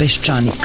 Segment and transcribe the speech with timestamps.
[0.00, 0.64] Peščanik.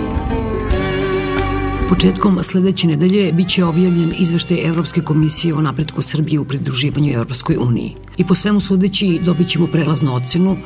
[1.91, 7.95] Početkom sledeće nedelje biće objavljen izveštaj Evropske komisije o napretku Srbije u pridruživanju Evropskoj uniji.
[8.17, 10.57] I po svemu sudeći dobit ćemo prelaznu ocenu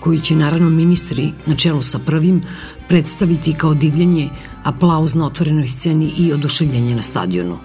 [0.00, 2.42] koju će naravno ministri na čelu sa prvim
[2.88, 4.28] predstaviti kao divljenje,
[4.64, 7.58] aplauz na otvorenoj sceni i oduševljenje na stadionu.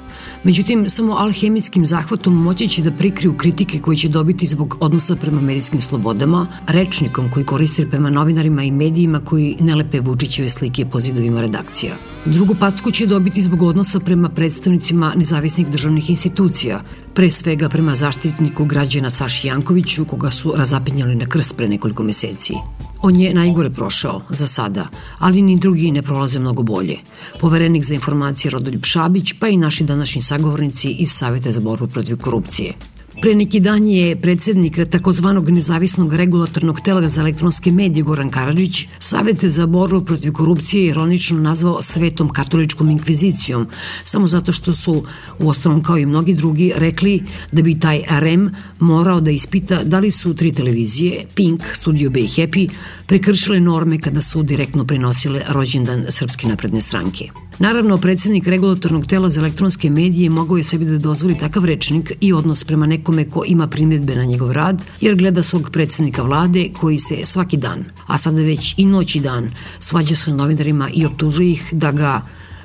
[0.44, 5.42] Međutim, samo alhemijskim zahvatom moći će da prikriju kritike koje će dobiti zbog odnosa prema
[5.42, 11.00] medijskim slobodama, rečnikom koji koristi prema novinarima i medijima koji ne lepe Vučićeve slike po
[11.00, 11.96] zidovima redakcija.
[12.26, 16.82] Drugu packu će dobiti zbog odnosa prema predstavnicima nezavisnih državnih institucija,
[17.14, 22.54] pre svega prema zaštitniku građana Saši Jankoviću, koga su razapinjali na krst pre nekoliko meseci.
[23.02, 24.88] On je najgore prošao, za sada,
[25.20, 26.98] ali ni drugi ne prolaze mnogo bolje.
[27.40, 32.18] Poverenik za informacije Rodoljub Šabić, pa i naši današnji sagovornici iz Savete za borbu protiv
[32.18, 32.74] korupcije.
[33.22, 39.50] Pre neki dan je predsednik takozvanog nezavisnog regulatornog tela za elektronske medije Goran Karadžić Savete
[39.50, 43.68] za borbu protiv korupcije ironično nazvao svetom katoličkom inkvizicijom,
[44.04, 45.04] samo zato što su,
[45.40, 50.00] u ostalom kao i mnogi drugi, rekli da bi taj REM morao da ispita da
[50.00, 52.70] li su tri televizije, Pink, Studio B i Happy,
[53.06, 57.49] prekršile norme kada su direktno prenosile rođendan Srpske napredne stranke.
[57.60, 62.34] Naravno, predsednik regulatornog tela za elektronske medije mogao je sebi da dozvoli takav rečnik i
[62.34, 67.00] odnos prema nekome ko ima primjedbe na njegov rad, jer gleda svog predsednika vlade koji
[67.00, 69.50] se svaki dan, a sada već i noć i dan,
[69.80, 72.22] svađa sa novinarima i optužuje ih da ga,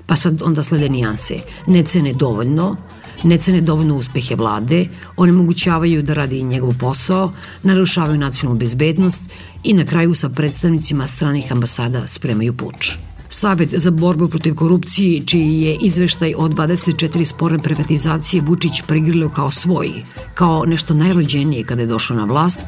[0.07, 2.77] pa sad onda slede nijanse, ne cene dovoljno,
[3.25, 7.33] ne cene dovoljno uspehe vlade, onemogućavaju da radi njegov posao,
[7.63, 9.21] narušavaju nacionalnu bezbednost
[9.65, 12.93] i na kraju sa predstavnicima stranih ambasada spremaju puč.
[13.35, 19.51] Savet za borbu protiv korupcije, čiji je izveštaj o 24 sporne privatizacije Vučić prigrilio kao
[19.51, 19.89] svoj,
[20.35, 22.61] kao nešto najrođenije kada je došao na vlast,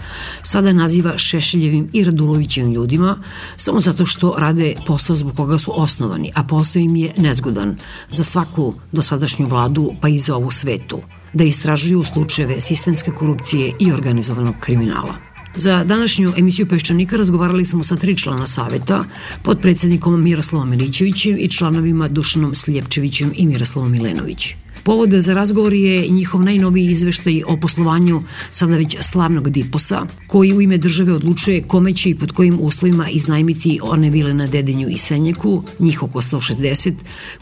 [0.43, 3.17] sada naziva Šešeljevim i Radulovićevim ljudima,
[3.57, 7.77] samo zato što rade posao zbog koga su osnovani, a posao im je nezgodan
[8.11, 11.01] za svaku dosadašnju vladu, pa i za ovu svetu,
[11.33, 15.36] da istražuju slučajeve sistemske korupcije i organizovanog kriminala.
[15.57, 19.05] Za današnju emisiju Peščanika razgovarali smo sa tri člana saveta,
[19.43, 24.55] podpredsednikom Miroslavom Milićevićem i članovima Dušanom Sljepčevićem i Miroslavom Milenović.
[24.87, 30.61] Povod za razgovor je njihov najnoviji izveštaj o poslovanju sada već slavnog Diposa, koji u
[30.63, 34.99] ime države odlučuje kome će i pod kojim uslovima iznajmiti one vile na Dedinju i
[34.99, 36.93] Senjeku, njih oko 160,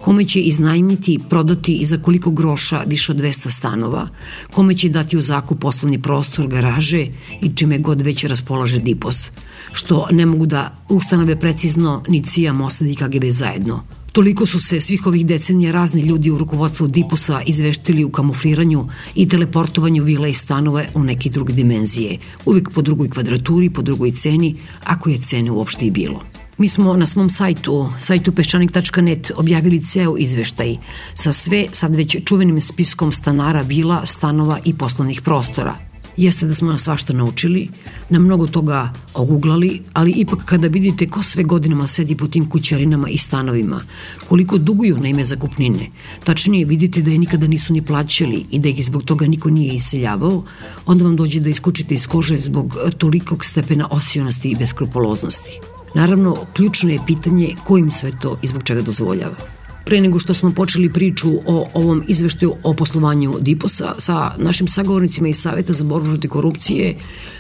[0.01, 4.09] kome će iznajmiti, prodati i za koliko groša više od 200 stanova,
[4.55, 7.07] kome će dati u zakup poslovni prostor, garaže
[7.43, 9.31] i čime god već raspolaže Dipos,
[9.73, 14.04] što ne mogu da ustanove precizno ni CIA, Mossad i KGB zajedno.
[14.15, 19.29] Toliko su se svih ovih decenija razni ljudi u rukovodstvu Diposa izveštili u kamufliranju i
[19.29, 24.55] teleportovanju vila i stanova u neke druge dimenzije, uvek po drugoj kvadraturi, po drugoj ceni,
[24.85, 26.23] ako je cene uopšte i bilo.
[26.59, 30.77] Mi smo na svom sajtu, sajtu peščanik.net, objavili ceo izveštaj
[31.15, 35.75] sa sve sad već čuvenim spiskom stanara, vila, stanova i poslovnih prostora–
[36.17, 37.69] jeste da smo nas svašta naučili,
[38.11, 43.09] na mnogo toga oguglali, ali ipak kada vidite ko sve godinama sedi po tim kućarinama
[43.09, 43.81] i stanovima,
[44.29, 45.91] koliko duguju na ime zakupnine,
[46.25, 49.75] tačnije vidite da je nikada nisu ni plaćali i da ih zbog toga niko nije
[49.75, 50.45] iseljavao,
[50.87, 55.61] onda vam dođe da iskučite iz kože zbog tolikog stepena osionosti i beskrupoloznosti.
[55.95, 59.54] Naravno, ključno je pitanje ko im sve to i zbog čega dozvoljava.
[59.85, 65.29] Pre nego što smo počeli priču o ovom izveštaju o poslovanju Diposa sa našim sagovornicima
[65.29, 66.95] iz Saveta za borbu protiv korupcije,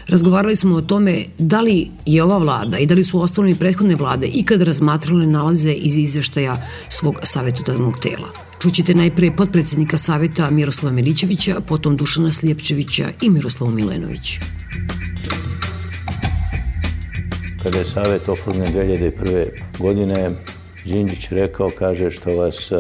[0.08, 3.96] razgovarali smo o tome da li je ova vlada i da li su ostale prethodne
[3.96, 8.28] vlade ikad razmatrale nalaze iz izveštaja svog savjetodavnog tela.
[8.62, 14.38] Čućete najpre potpredsednika Saveta Miroslava Milićevića, potom Dušana Slijepčevića i Miroslava Milenović.
[17.62, 19.48] Kada je Savet oformljen 2001.
[19.78, 20.30] godine,
[20.84, 22.72] Đinđić rekao, kaže, što vas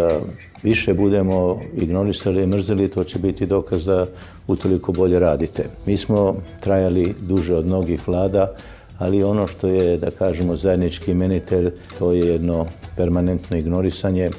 [0.62, 4.06] više budemo ignorisali i mrzeli, to će biti dokaz da
[4.46, 5.68] utoliko bolje radite.
[5.86, 8.54] Mi smo trajali duže od mnogih vlada,
[8.98, 12.66] ali ono što je, da kažemo, zajednički imenitelj, to je jedno
[12.96, 14.30] permanentno ignorisanje.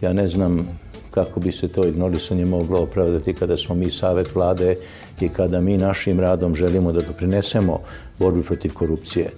[0.00, 0.68] Ja ne znam
[1.10, 4.76] kako bi se to ignorisanje moglo opravdati kada smo mi savet vlade
[5.20, 7.80] i kada mi našim radom želimo da doprinesemo
[8.18, 9.30] borbi protiv korupcije.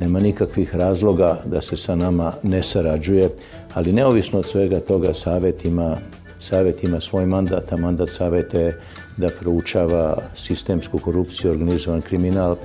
[0.00, 3.30] Nema nikakvih razloga da se sa nama ne sarađuje,
[3.74, 5.96] ali neovisno od svega toga savet ima,
[6.38, 8.80] savet ima svoj mandat, a mandat saveta je
[9.16, 12.56] da proučava sistemsku korupciju, organizovan kriminal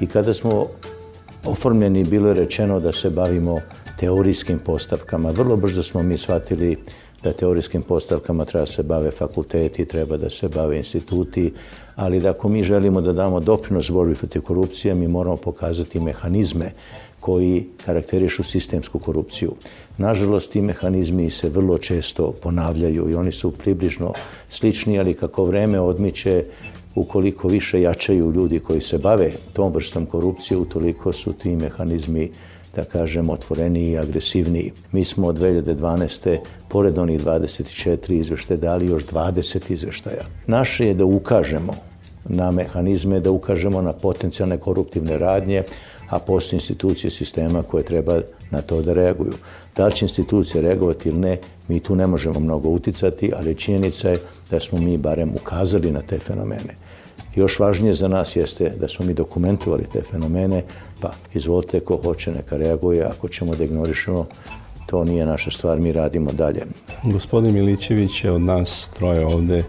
[0.00, 0.66] i kada smo
[1.44, 3.60] oformljeni bilo je rečeno da se bavimo
[3.98, 5.30] teorijskim postavkama.
[5.30, 6.76] Vrlo brzo smo mi shvatili
[7.22, 11.52] da teorijskim postavkama treba se bave fakulteti, treba da se bave instituti,
[11.98, 16.70] ali da ako mi želimo da damo doprinos borbi protiv korupcije, mi moramo pokazati mehanizme
[17.20, 19.52] koji karakterišu sistemsku korupciju.
[19.98, 24.12] Nažalost, ti mehanizmi se vrlo često ponavljaju i oni su približno
[24.50, 26.44] slični, ali kako vreme odmiče,
[26.94, 32.30] ukoliko više jačaju ljudi koji se bave tom vrstom korupcije, utoliko su ti mehanizmi
[32.76, 34.72] da kažem, otvoreniji i agresivniji.
[34.92, 36.38] Mi smo od 2012.
[36.68, 40.24] pored onih 24 izveštaja dali još 20 izveštaja.
[40.46, 41.74] Naše je da ukažemo
[42.24, 45.62] na mehanizme, da ukažemo na potencijalne koruptivne radnje,
[46.08, 48.20] a postoje institucije sistema koje treba
[48.50, 49.34] na to da reaguju.
[49.76, 51.38] Da li će institucije reagovati ili ne,
[51.68, 54.20] mi tu ne možemo mnogo uticati, ali činjenica je
[54.50, 56.74] da smo mi barem ukazali na te fenomene.
[57.38, 60.62] Još važnije za nas jeste da smo mi dokumentovali te fenomene,
[61.00, 64.26] pa izvolite ko hoće neka reaguje, ako ćemo da ignorišemo,
[64.86, 66.62] to nije naša stvar, mi radimo dalje.
[67.04, 69.62] Gospodin Milićević je od nas troje ovde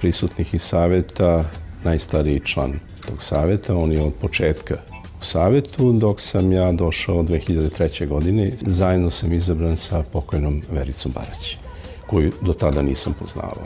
[0.00, 1.44] prisutnih iz saveta
[1.84, 2.72] najstariji član
[3.06, 4.76] tog saveta, on je od početka
[5.20, 8.08] u savetu, dok sam ja došao 2003.
[8.08, 11.56] godine, zajedno sam izabran sa pokojnom Vericom Barać,
[12.06, 13.64] koju do tada nisam poznavao.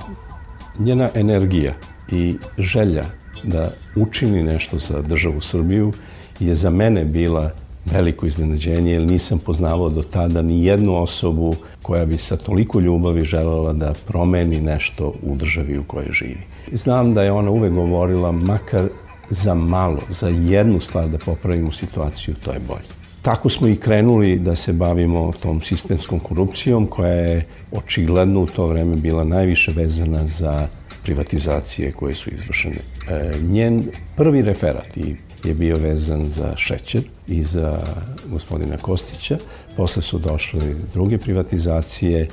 [0.78, 1.74] Njena energija
[2.10, 3.04] i želja
[3.42, 5.92] da učini nešto za državu Srbiju
[6.40, 7.50] je za mene bila
[7.84, 13.24] veliko iznenađenje, jer nisam poznavao do tada ni jednu osobu koja bi sa toliko ljubavi
[13.24, 16.40] želela da promeni nešto u državi u kojoj živi.
[16.72, 18.88] Znam da je ona uvek govorila, makar
[19.30, 23.02] za malo, za jednu stvar da popravimo situaciju, to je bolje.
[23.22, 28.66] Tako smo i krenuli da se bavimo tom sistemskom korupcijom koja je očigledno u to
[28.66, 30.68] vreme bila najviše vezana za
[31.02, 32.76] privatizacije koje su izvršene.
[33.08, 34.96] E, njen prvi referat
[35.44, 37.78] je bio vezan za šećer i za
[38.26, 39.38] gospodina Kostića.
[39.76, 42.28] Posle su došle druge privatizacije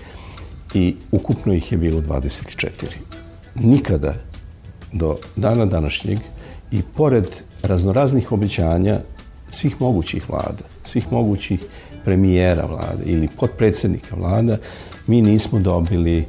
[0.73, 2.85] i ukupno ih je bilo 24.
[3.55, 4.15] Nikada
[4.93, 6.17] do dana današnjeg
[6.71, 7.25] i pored
[7.61, 8.99] raznoraznih obećanja
[9.51, 11.59] svih mogućih vlada, svih mogućih
[12.05, 14.57] premijera vlade ili podpredsednika vlada,
[15.07, 16.25] mi nismo dobili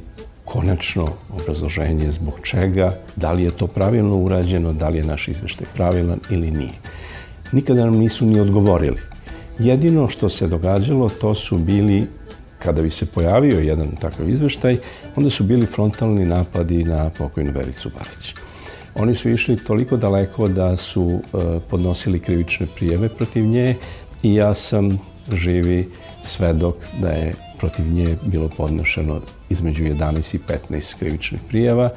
[0.51, 5.67] konačno obrazloženje zbog čega, da li je to pravilno urađeno, da li je naš izveštaj
[5.73, 6.73] pravilan ili nije.
[7.51, 8.97] Nikada nam nisu ni odgovorili.
[9.59, 12.07] Jedino što se događalo, to su bili,
[12.59, 14.77] kada bi se pojavio jedan takav izveštaj,
[15.15, 18.33] onda su bili frontalni napadi na pokojnu Vericu Barić.
[18.95, 23.75] Oni su išli toliko daleko da su e, podnosili krivične prijeve protiv nje
[24.23, 24.99] i ja sam
[25.31, 25.89] živi
[26.23, 31.89] svedok da je protiv nje bilo podnošeno između 11 i 15 krivičnih prijava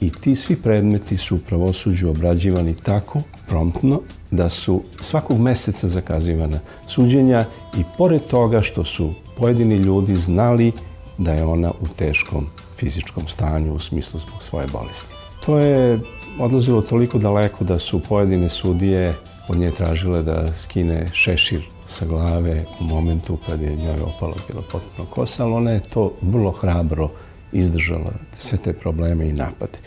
[0.00, 6.58] i ti svi predmeti su u pravosuđu obrađivani tako promptno da su svakog meseca zakazivana
[6.86, 7.44] suđenja
[7.78, 10.72] i pored toga što su pojedini ljudi znali
[11.18, 12.46] da je ona u teškom
[12.78, 15.14] fizičkom stanju u smislu zbog svoje bolesti.
[15.46, 16.00] To je
[16.38, 19.14] odlazilo toliko daleko da su pojedine sudije
[19.48, 24.62] od nje tražile da skine šešir sa glave u momentu kad je njoj opalo bila
[24.72, 27.10] potpuno kosa, ali ona je to vrlo hrabro
[27.52, 29.78] izdržala, sve te probleme i napade.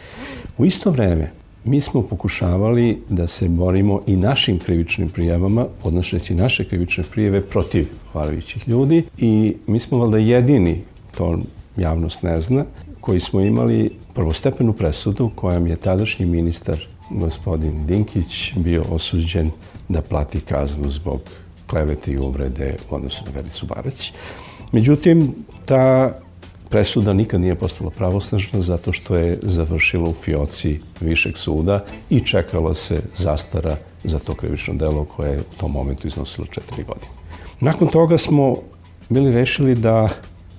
[0.57, 1.31] U isto vreme,
[1.63, 7.87] mi smo pokušavali da se borimo i našim krivičnim prijavama, podnošeći naše krivične prijeve protiv
[8.11, 10.81] hvalajućih ljudi i mi smo valjda jedini,
[11.17, 11.39] to
[11.77, 12.65] javnost ne zna,
[13.01, 19.51] koji smo imali prvostepenu presudu kojom je tadašnji ministar gospodin Dinkić bio osuđen
[19.89, 21.21] da plati kaznu zbog
[21.69, 24.11] klevete i uvrede u odnosu na Vericu Barać.
[24.71, 25.33] Međutim,
[25.65, 26.13] ta
[26.69, 32.75] presuda nikad nije postala pravosnažna zato što je završila u fioci Višeg suda i čekala
[32.75, 37.11] se zastara za to krivično delo koje je u tom momentu iznosilo četiri godine.
[37.59, 38.55] Nakon toga smo
[39.09, 40.09] bili rešili da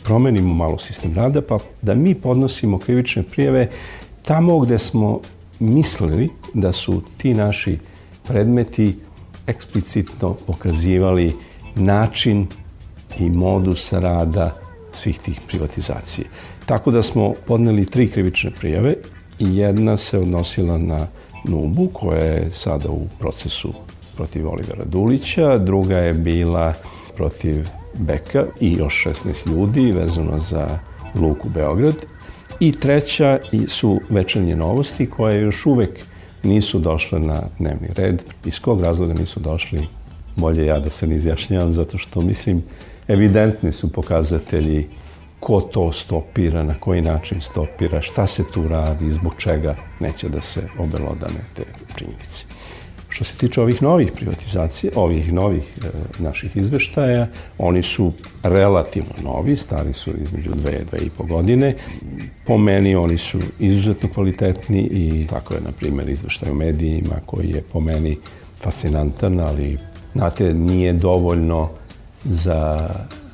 [0.04, 3.68] promenimo malo sistem rada, pa da mi podnosimo krivične prijeve
[4.22, 5.20] tamo gde smo
[5.60, 7.78] mislili da su ti naši
[8.28, 8.96] predmeti
[9.50, 11.32] eksplicitno pokazivali
[11.74, 12.46] način
[13.18, 14.56] i modus rada
[14.94, 16.26] svih tih privatizacije.
[16.66, 18.94] Tako da smo podneli tri krivične prijave
[19.38, 21.06] i jedna se odnosila na
[21.44, 23.72] Nubu, koja je sada u procesu
[24.16, 26.74] protiv Olivera Dulića, druga je bila
[27.16, 30.78] protiv Beka i još 16 ljudi vezano za
[31.14, 31.94] Luku Beograd
[32.60, 33.38] i treća
[33.68, 36.00] su večernje novosti koje još uvek
[36.42, 38.22] nisu došle na dnevni red.
[38.44, 39.86] Iz kog razloga nisu došli,
[40.36, 42.62] bolje ja da se ne izjašnjavam, zato što mislim
[43.08, 44.88] evidentni su pokazatelji
[45.40, 50.40] ko to stopira, na koji način stopira, šta se tu radi zbog čega neće da
[50.40, 51.62] se obelodane te
[51.96, 52.44] činjenice.
[53.10, 55.88] Što se tiče ovih novih privatizacija, ovih novih e,
[56.22, 57.26] naših izveštaja,
[57.58, 58.12] oni su
[58.42, 61.76] relativno novi, stari su između dve, dve i po godine.
[62.46, 67.50] Po meni oni su izuzetno kvalitetni i tako je, na primjer, izveštaj u medijima koji
[67.50, 68.16] je po meni
[68.60, 69.78] fascinantan, ali,
[70.12, 71.68] znate, nije dovoljno
[72.24, 72.90] za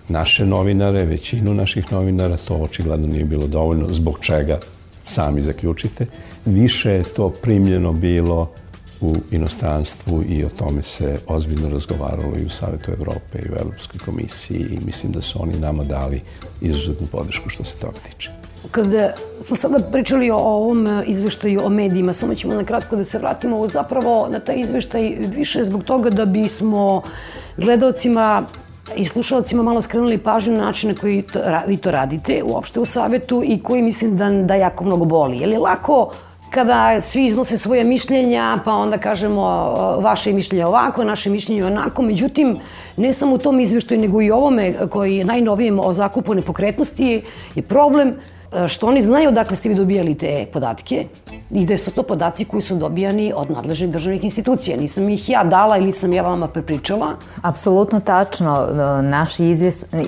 [0.09, 4.61] naše novinare, većinu naših novinara, to očigledno nije bilo dovoljno, zbog čega
[5.04, 6.06] sami zaključite.
[6.45, 8.52] Više je to primljeno bilo
[9.00, 14.00] u inostranstvu i o tome se ozbiljno razgovaralo i u Savetu Evrope i u Evropskoj
[14.04, 16.20] komisiji i mislim da su oni nama dali
[16.60, 18.30] izuzetnu podršku što se toga tiče.
[18.70, 19.14] Kada
[19.46, 23.68] smo sada pričali o ovom izveštaju o medijima, samo ćemo na kratko da se vratimo
[23.68, 27.02] zapravo na taj izveštaj više zbog toga da bismo
[27.56, 28.42] gledalcima
[28.96, 32.84] i slušalcima malo skrenuli pažnju na način na koji to, vi to radite uopšte u
[32.84, 35.38] savetu i koji mislim da, da jako mnogo boli.
[35.38, 36.10] Je li lako
[36.50, 39.42] kada svi iznose svoje mišljenja, pa onda kažemo
[40.00, 42.02] vaše mišljenje ovako, naše mišljenje onako.
[42.02, 42.56] Međutim,
[42.96, 47.22] ne samo u tom izveštaju, nego i ovome koji je najnovijem o zakupu nepokretnosti
[47.54, 48.14] je problem
[48.68, 51.06] što oni znaju odakle ste vi dobijali te podatke
[51.50, 54.76] i da su to podaci koji su dobijani od nadležnih državnih institucija.
[54.76, 57.06] Nisam ih ja dala ili sam ja vama prepričala.
[57.42, 58.66] Apsolutno tačno.
[58.70, 59.54] E, naši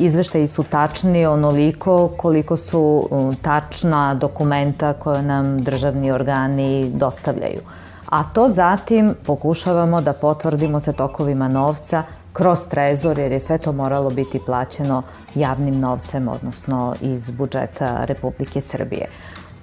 [0.01, 7.61] izveštaji su tačni onoliko koliko su e, tačna dokumenta koje nam državni organi dostavljaju.
[8.09, 13.73] A to zatim pokušavamo da potvrdimo sa tokovima novca kroz trezor, jer je sve to
[13.73, 15.03] moralo biti plaćeno
[15.35, 19.07] javnim novcem, odnosno iz budžeta Republike Srbije.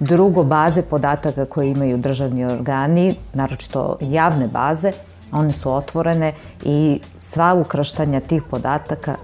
[0.00, 4.92] Drugo, baze podataka koje imaju državni organi, naročito javne baze,
[5.32, 6.32] one su otvorene
[6.64, 9.14] i sva ukrštanja tih podataka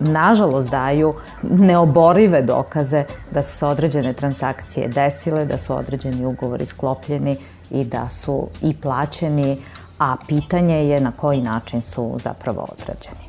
[0.00, 7.36] nažalost daju neoborive dokaze da su se određene transakcije desile, da su određeni ugovori sklopljeni
[7.70, 9.62] i da su i plaćeni,
[9.98, 13.26] a pitanje je na koji način su zapravo odrađeni.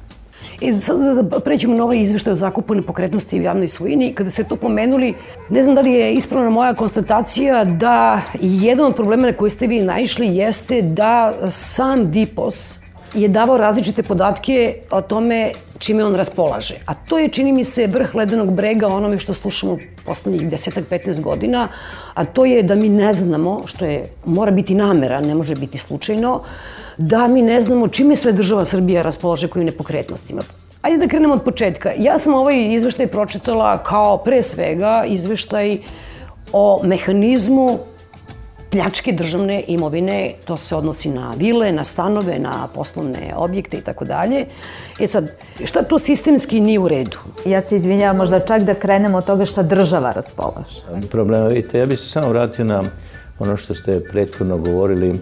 [0.61, 4.13] I sad da pređemo na ovaj izveštaj o zakupu nepokretnosti u javnoj svojini.
[4.13, 5.15] Kada ste to pomenuli,
[5.49, 9.67] ne znam da li je ispravna moja konstatacija da jedan od problema na koji ste
[9.67, 12.76] vi naišli jeste da sam DIPOS
[13.13, 16.75] je davao različite podatke o tome čime on raspolaže.
[16.85, 21.67] A to je, čini mi se, vrh ledenog brega onome što slušamo poslednjih 10-15 godina,
[22.13, 25.77] a to je da mi ne znamo, što je, mora biti namera, ne može biti
[25.77, 26.41] slučajno,
[26.97, 30.41] da mi ne znamo čime sve država Srbija raspolaže kojim nepokretnostima.
[30.81, 31.91] Ajde da krenemo od početka.
[31.97, 35.77] Ja sam ovaj izveštaj pročitala kao pre svega izveštaj
[36.53, 37.79] o mehanizmu
[38.69, 44.05] pljačke državne imovine, to se odnosi na vile, na stanove, na poslovne objekte i tako
[44.05, 44.45] dalje.
[44.99, 45.31] E sad,
[45.65, 47.17] šta to sistemski nije u redu?
[47.45, 50.81] Ja se izvinjavam možda čak da krenemo od toga šta država raspolaže.
[51.11, 52.83] Problema, vidite, ja bih se samo vratio na
[53.39, 55.19] ono što ste prethodno govorili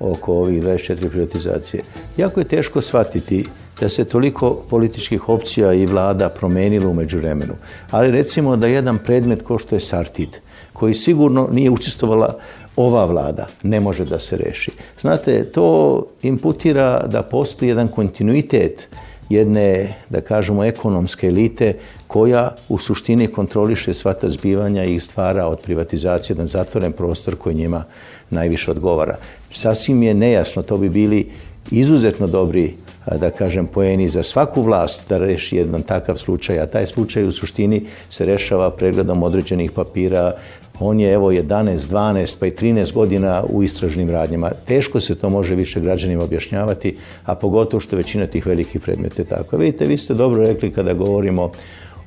[0.00, 1.82] oko ovih 24 privatizacije.
[2.16, 3.46] Jako je teško shvatiti
[3.80, 7.54] da se toliko političkih opcija i vlada promenilo umeđu vremenu.
[7.90, 10.40] Ali recimo da jedan predmet ko što je Sartid,
[10.74, 12.34] koji sigurno nije učestvovala
[12.76, 14.70] ova vlada ne može da se reši.
[15.00, 18.88] Znate, to imputira da postoji jedan kontinuitet
[19.28, 21.74] jedne, da kažemo, ekonomske elite
[22.06, 27.54] koja u suštini kontroliše sva ta zbivanja i stvara od privatizacije jedan zatvoren prostor koji
[27.54, 27.84] njima
[28.30, 29.16] najviše odgovara.
[29.52, 31.30] Sasvim je nejasno, to bi bili
[31.70, 32.74] izuzetno dobri
[33.20, 37.32] da kažem, poeni za svaku vlast da reši jedan takav slučaj, a taj slučaj u
[37.32, 40.32] suštini se rešava pregledom određenih papira,
[40.80, 44.50] On je evo 11, 12 pa i 13 godina u istražnim radnjama.
[44.64, 49.26] Teško se to može više građanima objašnjavati, a pogotovo što većina tih velikih predmeta je
[49.26, 49.56] tako.
[49.56, 51.50] Vidite, vi ste dobro rekli kada govorimo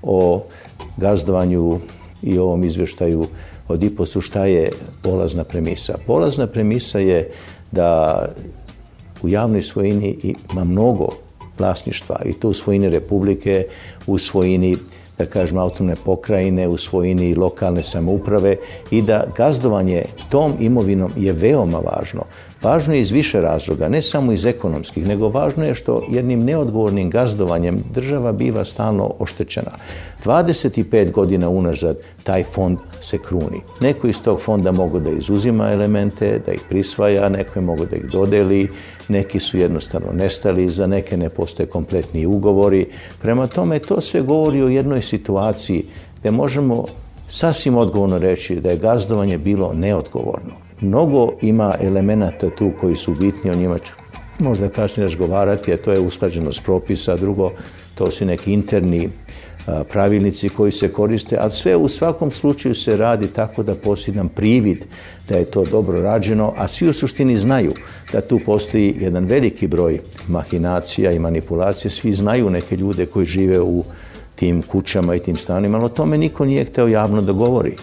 [0.02, 0.44] o
[0.98, 1.80] gazdovanju
[2.24, 3.26] i ovom izveštaju
[3.68, 4.72] od IPOS-u šta je
[5.02, 5.98] polazna premisa.
[6.08, 7.30] Polazna premisa je
[7.72, 8.26] da
[9.22, 11.08] u javnoj svojini ima mnogo
[11.60, 13.66] vlasništva i to u svojini Republike,
[14.08, 14.78] u svojini
[15.18, 18.56] da kažemo, autonomne pokrajine u svojini lokalne samouprave
[18.92, 22.22] i da gazdovanje tom imovinom je veoma važno.
[22.64, 27.10] Važno je iz više razloga, ne samo iz ekonomskih, nego važno je što jednim neodgovornim
[27.10, 29.72] gazdovanjem država biva stalno oštećena.
[30.26, 33.62] 25 godina unazad taj fond se kruni.
[33.80, 37.96] Neko iz tog fonda mogu da izuzima elemente, da ih prisvaja, neko je mogu da
[37.96, 38.68] ih dodeli,
[39.08, 42.86] neki su jednostavno nestali, za neke ne postoje kompletni ugovori.
[43.22, 45.86] Prema tome, to sve govori o jednoj situaciji
[46.20, 46.86] gde možemo
[47.28, 50.67] sasvim odgovorno reći da je gazdovanje bilo neodgovorno.
[50.82, 53.94] Mnogo ima elemenata tu koji su bitni, o njima ću
[54.40, 57.52] možda kasnije razgovarati, a to je usklađenost propisa, drugo,
[57.96, 59.10] to su neki interni
[59.90, 64.86] pravilnici koji se koriste, ali sve u svakom slučaju se radi tako da postoji privid
[65.30, 67.74] da je to dobro rađeno, a svi u suštini znaju
[68.14, 73.62] da tu postoji jedan veliki broj mahinacija i manipulacije, svi znaju neke ljude koji žive
[73.62, 73.84] u
[74.36, 77.76] tim kućama i tim stanima, ali o tome niko nije hteo javno da govori.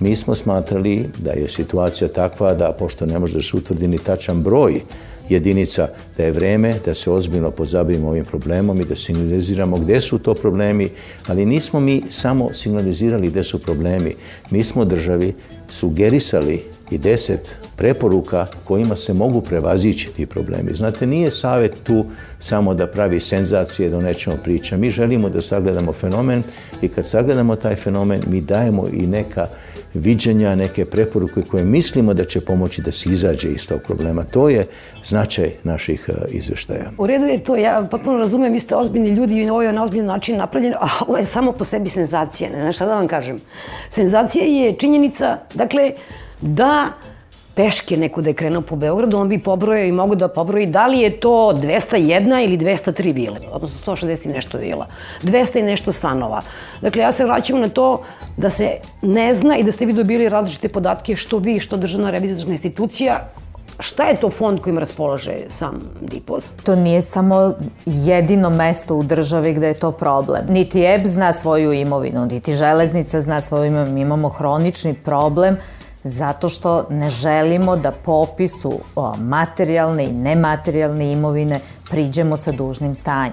[0.00, 3.98] Mi smo smatrali da je situacija takva da, pošto ne može da se utvrdi ni
[3.98, 4.80] tačan broj
[5.28, 10.18] jedinica, da je vreme da se ozbiljno pozabavimo ovim problemom i da signaliziramo gde su
[10.18, 10.88] to problemi,
[11.26, 14.14] ali nismo mi samo signalizirali gde su problemi.
[14.50, 15.34] Mi smo državi
[15.68, 20.74] sugerisali i deset preporuka kojima se mogu prevazići ti problemi.
[20.74, 22.04] Znate, nije savet tu
[22.38, 24.76] samo da pravi senzacije, da o nečemu priča.
[24.76, 26.42] Mi želimo da sagledamo fenomen
[26.82, 29.46] i kad sagledamo taj fenomen, mi dajemo i neka
[29.94, 34.24] viđenja, neke preporuke koje mislimo da će pomoći da se izađe iz tog problema.
[34.24, 34.66] To je
[35.04, 36.90] značaj naših e, izveštaja.
[36.98, 39.84] U redu je to, ja potpuno razumem, vi ste ozbiljni ljudi i ovo je na
[39.84, 43.08] ozbiljni način napravljeno, a ovo je samo po sebi senzacija, ne znaš šta da vam
[43.08, 43.38] kažem.
[43.90, 45.92] Senzacija je činjenica, dakle,
[46.40, 46.88] da
[47.54, 50.86] peške neko da je krenuo po Beogradu, on bi pobrojao i mogu da pobroji da
[50.86, 54.86] li je to 201 ili 203 vile, odnosno 160 i nešto vila,
[55.22, 56.42] 200 i nešto stanova.
[56.80, 58.02] Dakle, ja se vraćam na to
[58.36, 58.70] da se
[59.02, 63.20] ne zna i da ste vi dobili različite podatke što vi, što državna revizorska institucija,
[63.80, 66.52] Šta je to fond kojim raspolaže sam DIPOS?
[66.62, 67.52] To nije samo
[67.86, 70.46] jedino mesto u državi gde je to problem.
[70.48, 73.98] Niti EB zna svoju imovinu, niti železnica zna svoju imovinu.
[73.98, 75.56] Imamo hronični problem
[76.04, 78.72] zato što ne želimo da popisu
[79.18, 83.32] materijalne i nematerijalne imovine priđemo sa dužnim stanjem.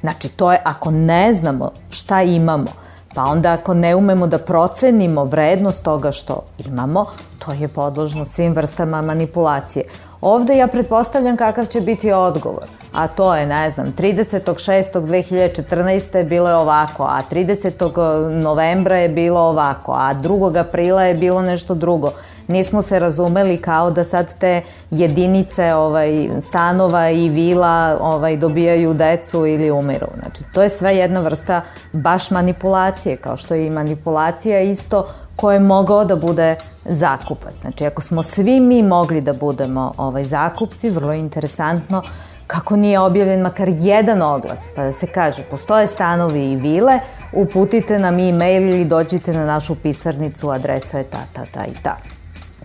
[0.00, 2.70] Znači, to je ako ne znamo šta imamo,
[3.14, 7.06] pa onda ako ne umemo da procenimo vrednost toga što imamo,
[7.38, 9.84] to je podložno svim vrstama manipulacije.
[10.20, 16.24] Ovde ja pretpostavljam kakav će biti odgovor, a to je, ne znam, 36.2014.
[16.24, 18.30] bilo je ovako, a 30.
[18.30, 20.60] novembra je bilo ovako, a 2.
[20.60, 22.12] aprila je bilo nešto drugo.
[22.48, 29.46] Nismo se razumeli kao da sad te jedinice ovaj, stanova i vila ovaj, dobijaju decu
[29.46, 30.06] ili umiru.
[30.20, 31.60] Znači, to je sve jedna vrsta
[31.92, 35.06] baš manipulacije, kao što je i manipulacija isto
[35.36, 37.60] ko je mogao da bude zakupac.
[37.60, 42.02] Znači, ako smo svi mi mogli da budemo ovaj, zakupci, vrlo interesantno
[42.46, 47.00] kako nije objavljen makar jedan oglas, pa da se kaže, postoje stanovi i vile,
[47.32, 51.96] uputite nam e-mail ili dođite na našu pisarnicu, adresa je ta, ta, ta i ta.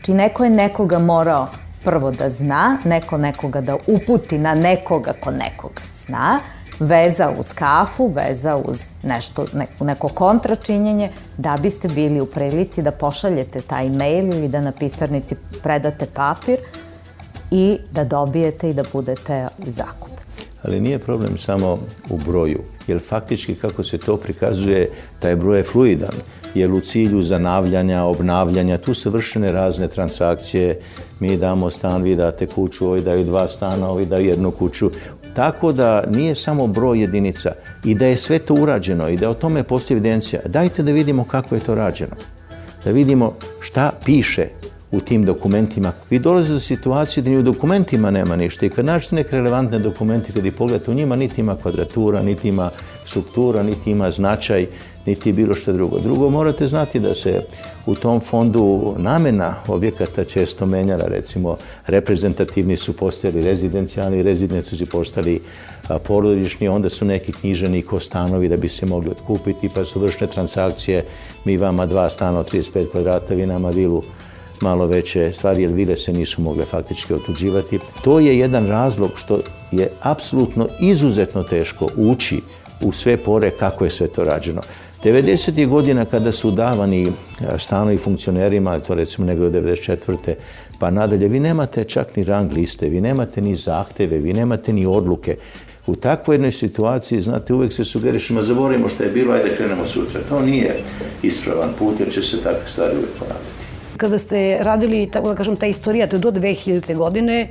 [0.03, 1.47] Znači, neko je nekoga morao
[1.83, 6.39] prvo da zna, neko nekoga da uputi na nekoga ko nekoga zna,
[6.79, 12.91] veza uz kafu, veza uz nešto, neko, neko kontračinjenje, da biste bili u prilici da
[12.91, 16.59] pošaljete taj mail ili da na pisarnici predate papir
[17.51, 20.27] i da dobijete i da budete zakupac.
[20.63, 24.89] Ali nije problem samo u broju, jer faktički kako se to prikazuje,
[25.19, 26.15] taj broj je fluidan,
[26.55, 30.79] jer u cilju zanavljanja, obnavljanja, tu se vršene razne transakcije,
[31.19, 34.91] mi damo stan, vi date kuću, ovi daju dva stana, ovi daju jednu kuću.
[35.33, 37.51] Tako da nije samo broj jedinica
[37.83, 40.41] i da je sve to urađeno i da o tome postoji evidencija.
[40.45, 42.15] Dajte da vidimo kako je to rađeno.
[42.85, 44.47] Da vidimo šta piše
[44.93, 45.91] u tim dokumentima.
[46.09, 49.79] Vi dolazite do situacije da ni u dokumentima nema ništa i kad nađete neke relevantne
[49.79, 52.69] dokumenti, kad ih pogledate u njima, niti ima kvadratura, niti ima
[53.05, 54.67] struktura, niti ima značaj,
[55.05, 55.99] niti bilo što drugo.
[55.99, 57.41] Drugo, morate znati da se
[57.85, 65.41] u tom fondu namena objekata često menjala, recimo reprezentativni su postali rezidencijalni, rezidenci su postali
[66.03, 70.27] porodični, onda su neki knjiženi ko stanovi da bi se mogli otkupiti, pa su vršne
[70.27, 71.05] transakcije,
[71.45, 74.03] mi vama dva stana od 35 kvadrata, vi nama vilu
[74.61, 77.79] malo veće stvari, jer vile se nisu mogle faktički otuđivati.
[78.03, 79.39] To je jedan razlog što
[79.71, 82.41] je apsolutno izuzetno teško ući
[82.81, 84.61] u sve pore kako je sve to rađeno.
[85.03, 85.67] 90.
[85.67, 87.11] godina kada su davani e,
[87.57, 90.33] stanovi funkcionerima, to recimo negde od 94.
[90.79, 94.85] pa nadalje, vi nemate čak ni rang liste, vi nemate ni zahteve, vi nemate ni
[94.85, 95.37] odluke.
[95.87, 100.21] U takvoj jednoj situaciji, znate, uvek se sugerišemo, zaboravimo što je bilo, ajde krenemo sutra.
[100.29, 100.79] To nije
[101.23, 103.63] ispravan put, jer će se takve stvari uvek ponavljati.
[103.97, 106.95] Kada ste radili, tako da kažem, ta istorija, to je do 2000.
[106.95, 107.47] godine,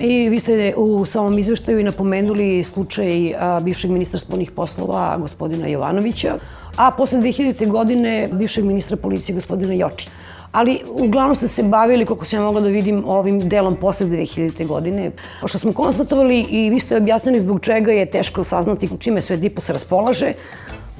[0.00, 6.34] I vi ste u samom izveštaju i napomenuli slučaj bivšeg ministra spolnih poslova gospodina Jovanovića,
[6.76, 7.68] a posle 2000.
[7.68, 10.10] godine bivšeg ministra policije gospodina Jočića.
[10.52, 14.66] Ali uglavnom ste se bavili, koliko sam ja mogla da vidim, ovim delom posle 2000.
[14.66, 15.10] godine.
[15.40, 19.70] Pošto smo konstatovali i vi ste objasnili zbog čega je teško saznati čime sve DIPOS
[19.70, 20.32] raspolaže,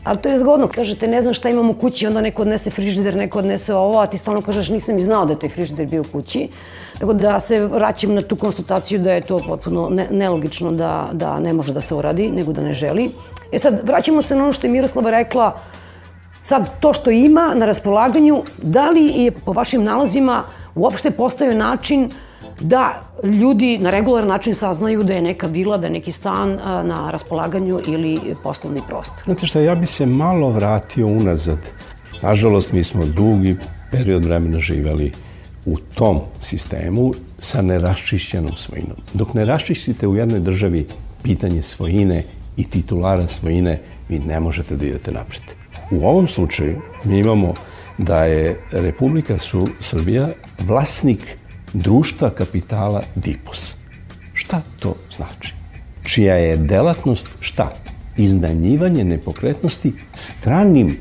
[0.05, 3.15] Ali to je zgodno, kažete ne znam šta imam u kući, onda neko odnese frižider,
[3.17, 6.01] neko odnese ovo, a ti stalno kažeš nisam i znao da je taj frižider bio
[6.01, 6.49] u kući.
[7.03, 11.41] Tako da se vraćam na tu konstataciju da je to potpuno ne, nelogično da, da
[11.41, 13.09] ne može da se uradi, nego da ne želi.
[13.53, 15.57] E sad, vraćamo se na ono što je Miroslava rekla,
[16.43, 20.43] sad to što ima na raspolaganju, da li je po vašim nalazima
[20.75, 22.09] uopšte postoje način
[22.61, 27.11] da ljudi na regularan način saznaju da je neka vila, da je neki stan na
[27.11, 29.25] raspolaganju ili poslovni prostor.
[29.25, 31.59] Znate šta, ja bi se malo vratio unazad.
[32.23, 33.57] Nažalost, mi smo dugi
[33.91, 35.13] period vremena živeli
[35.67, 38.97] u tom sistemu sa neraščišćenom svojinom.
[39.15, 40.87] Dok ne raščišćite u jednoj državi
[41.23, 42.25] pitanje svojine
[42.57, 45.43] i titulara svojine, vi ne možete da idete napred.
[45.91, 47.55] U ovom slučaju mi imamo
[47.99, 51.39] da je Republika Su Srbija vlasnik
[51.73, 53.77] društva kapitala DIPOS.
[54.35, 55.55] Šta to znači?
[56.05, 57.75] Čija je delatnost šta?
[58.17, 60.97] Iznajmljivanje nepokretnosti stranim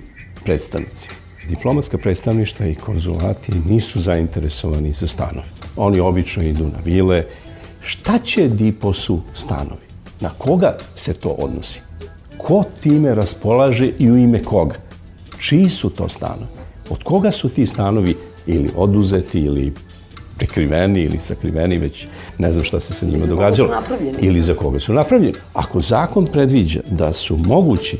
[0.46, 1.16] predstavnicima.
[1.50, 5.48] Diplomatska predstavništva i konzulati nisu zainteresovani za stanove.
[5.76, 7.24] Oni obično idu na vile.
[7.82, 9.86] Šta će DIPOS-u stanovi?
[10.20, 11.82] Na koga se to odnosi?
[12.38, 14.76] Ko time raspolaže i u ime koga?
[15.40, 16.48] Čiji su to stanovi?
[16.90, 18.16] Od koga su ti stanovi
[18.48, 19.74] ili oduzeti ili
[20.38, 22.06] prekriveni ili sakriveni, već
[22.38, 23.70] ne znam šta se sa njima događalo.
[24.20, 25.34] Ili za koga su napravljeni.
[25.54, 27.98] Ako zakon predviđa da su mogući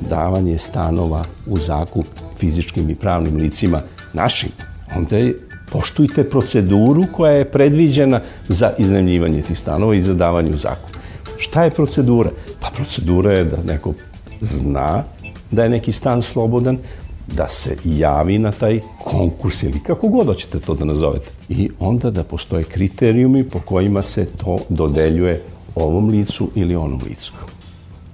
[0.00, 2.06] davanje stanova u zakup
[2.36, 3.82] fizičkim i pravnim licima
[4.12, 4.50] našim,
[4.96, 5.38] onda je
[5.72, 10.96] poštujte proceduru koja je predviđena za iznajmljivanje tih stanova i za davanje u zakup.
[11.36, 12.30] Šta je procedura?
[12.60, 13.94] Pa procedura je da neko
[14.40, 15.04] zna
[15.50, 16.78] da je neki stan slobodan,
[17.26, 21.30] da se javi na taj konkurs ili kako god hoćete to da nazovete.
[21.48, 25.42] I onda da postoje kriterijumi po kojima se to dodeljuje
[25.74, 27.32] ovom licu ili onom licu.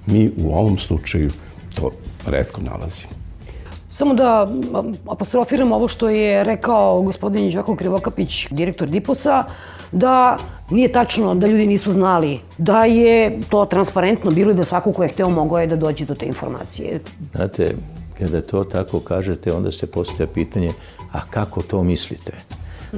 [0.05, 1.31] Mi u ovom slučaju
[1.75, 1.91] to
[2.27, 3.13] redko nalazimo.
[3.91, 4.47] Samo da
[5.09, 9.43] apostrofiram ovo što je rekao gospodin Đoko Krivokapić, direktor Diposa,
[9.91, 10.37] da
[10.69, 15.03] nije tačno da ljudi nisu znali, da je to transparentno bilo i da svako ko
[15.03, 16.99] je hteo mogao je da dođe do te informacije.
[17.35, 17.75] Znate,
[18.19, 20.73] kada to tako kažete, onda se postavlja pitanje,
[21.11, 22.31] a kako to mislite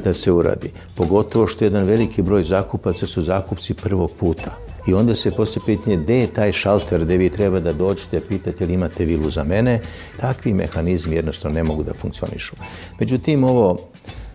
[0.04, 0.72] da se uradi?
[0.96, 4.67] Pogotovo što jedan veliki broj zakupaca su zakupci prvog puta.
[4.88, 8.66] I onda se poslije pitanje gde je taj šalter gde vi treba da dođete, pitate
[8.66, 9.80] li imate vilu za mene.
[10.20, 12.56] Takvi mehanizmi jednostavno ne mogu da funkcionišu.
[13.00, 13.78] Međutim, ovo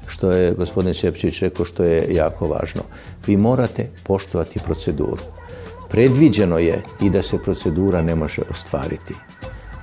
[0.06, 2.82] što je gospodin Sjepćević rekao što je jako važno.
[3.26, 5.22] Vi morate poštovati proceduru.
[5.90, 9.14] Predviđeno je i da se procedura ne može ostvariti.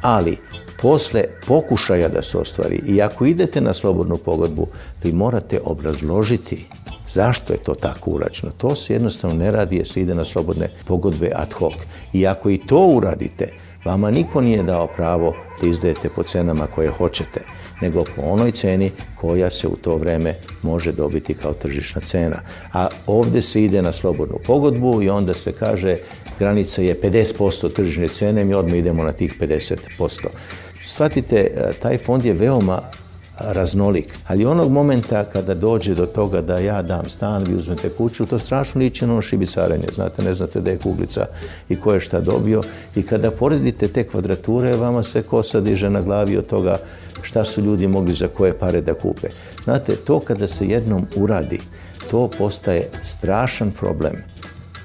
[0.02, 0.38] Ali
[0.82, 4.68] posle pokušaja da se ostvari i ako idete na slobodnu pogodbu,
[5.04, 6.66] vi morate obrazložiti
[7.10, 8.52] zašto je to tako urađeno.
[8.58, 11.74] To se jednostavno ne radi jer se ide na slobodne pogodbe ad hoc.
[12.14, 13.54] I ako i to uradite,
[13.86, 17.42] vama niko nije dao pravo da izdajete po cenama koje hoćete,
[17.82, 22.42] nego po onoj ceni koja se u to vreme može dobiti kao tržišna cena.
[22.74, 25.98] A ovde se ide na slobodnu pogodbu i onda se kaže
[26.40, 30.28] granica je 50% tržišne cene, mi odmah idemo na tih 50%.
[30.86, 32.82] Shvatite, e, taj fond je veoma
[33.40, 34.18] raznolik.
[34.28, 38.40] Ali onog momenta kada dođe do toga da ja dam stan, vi uzmete kuću, to
[38.40, 39.88] strašno liči na ono šibicarenje.
[39.92, 41.26] Znate, ne znate da je kuglica
[41.70, 42.64] i ko je šta dobio.
[42.96, 46.78] I kada poredite te kvadrature, vama se kosa diže na glavi od toga
[47.22, 49.28] šta su ljudi mogli za koje pare da kupe.
[49.64, 51.62] Znate, to kada se jednom uradi,
[52.12, 54.14] to postaje strašan problem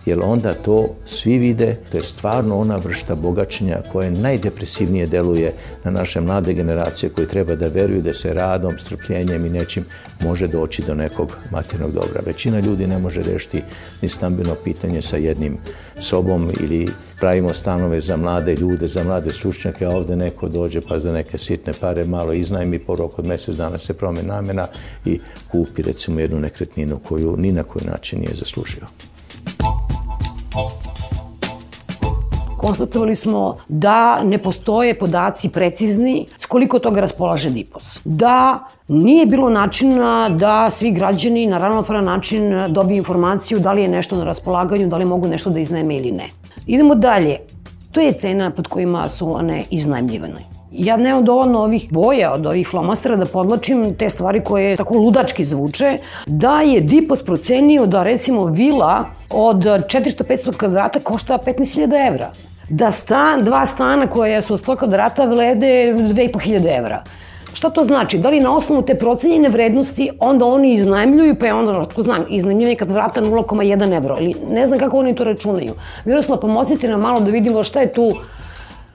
[0.07, 5.53] jer onda to svi vide, to je stvarno ona vrsta bogaćenja koja najdepresivnije deluje
[5.85, 9.85] na naše mlade generacije koji treba da veruju da se radom, strpljenjem i nečim
[10.21, 12.21] može doći do nekog maternog dobra.
[12.27, 13.63] Većina ljudi ne može rešiti
[14.03, 15.59] ni stambeno pitanje sa jednim
[15.99, 16.89] sobom ili
[17.21, 21.39] pravimo stanove za mlade ljude, za mlade stručnjake, a ovde neko dođe pa za neke
[21.39, 24.67] sitne pare malo iznajmi, po roku od mesec dana se promeni namena
[25.05, 29.14] i kupi recimo jednu nekretninu koju ni na koji način nije zaslužio.
[32.65, 38.01] Konstatovali smo da ne postoje podaci precizni s koliko toga raspolaže DIPOS.
[38.05, 43.89] Da nije bilo načina da svi građani na ravnopravan način dobiju informaciju da li je
[43.89, 46.27] nešto na raspolaganju, da li mogu nešto da iznajme ili ne.
[46.67, 47.37] Idemo dalje.
[47.93, 50.41] To je cena pod kojima su one iznajmljivane.
[50.73, 55.45] Ja nemam dovoljno ovih boja od ovih flomastera da podlačim te stvari koje tako ludački
[55.45, 55.97] zvuče,
[56.27, 62.31] da je Dipos procenio da recimo vila od 400-500 kvadrata košta 15.000 evra.
[62.69, 67.03] Da stan, dva stana koja su od 100 kvadrata vrede 2500 evra.
[67.55, 68.19] Šta to znači?
[68.19, 72.19] Da li na osnovu te procenjene vrednosti onda oni iznajmljuju, pa je onda, tko zna,
[72.29, 75.75] iznajmljivanje kad vrata 0,1 evro, ili ne znam kako oni to računaju.
[76.05, 78.13] Miroslav, pomocite nam malo da vidimo šta je tu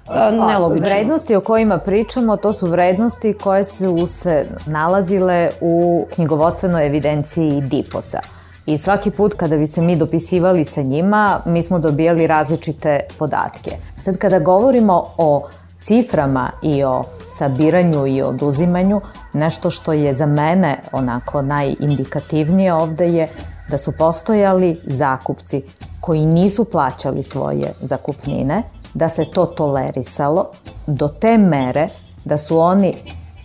[0.08, 0.86] Pa, nelogično.
[0.86, 8.39] Vrednosti o kojima pričamo, to su vrednosti koje su se nalazile u knjigovodstvenoj evidenciji DIPOS-a.
[8.70, 13.72] I svaki put kada bi se mi dopisivali sa njima, mi smo dobijali različite podatke.
[14.02, 15.48] Sad kada govorimo o
[15.82, 19.02] ciframa i o sabiranju i oduzimanju,
[19.34, 23.30] nešto što je za mene onako najindikativnije ovde je
[23.70, 25.62] da su postojali zakupci
[26.02, 30.52] koji nisu plaćali svoje zakupnine, da se to tolerisalo
[30.88, 31.88] do te mere
[32.26, 32.96] da su oni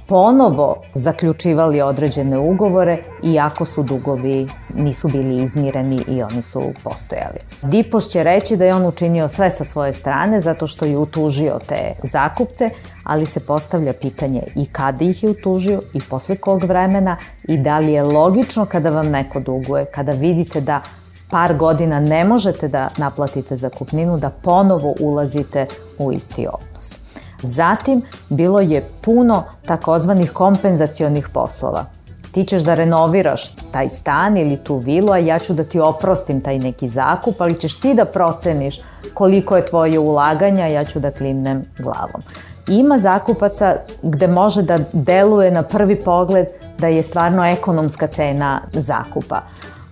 [0.07, 7.39] ponovo zaključivali određene ugovore iako su dugovi nisu bili izmireni i oni su postojali.
[7.63, 11.59] Dipos će reći da je on učinio sve sa svoje strane zato što je utužio
[11.67, 12.71] te zakupce,
[13.05, 17.79] ali se postavlja pitanje i kada ih je utužio i posle kog vremena i da
[17.79, 20.83] li je logično kada vam neko duguje, kada vidite da
[21.31, 25.67] par godina ne možete da naplatite zakupninu, da ponovo ulazite
[25.99, 27.04] u isti odnos.
[27.45, 31.85] Zatim, bilo je puno takozvanih kompenzacionih poslova.
[32.33, 36.41] Ti ćeš da renoviraš taj stan ili tu vilu, a ja ću da ti oprostim
[36.41, 38.81] taj neki zakup, ali ćeš ti da proceniš
[39.15, 42.23] koliko je tvoje ulaganja, ja ću da klimnem glavom.
[42.69, 46.47] Ima zakupaca gde može da deluje na prvi pogled
[46.79, 49.41] da je stvarno ekonomska cena zakupa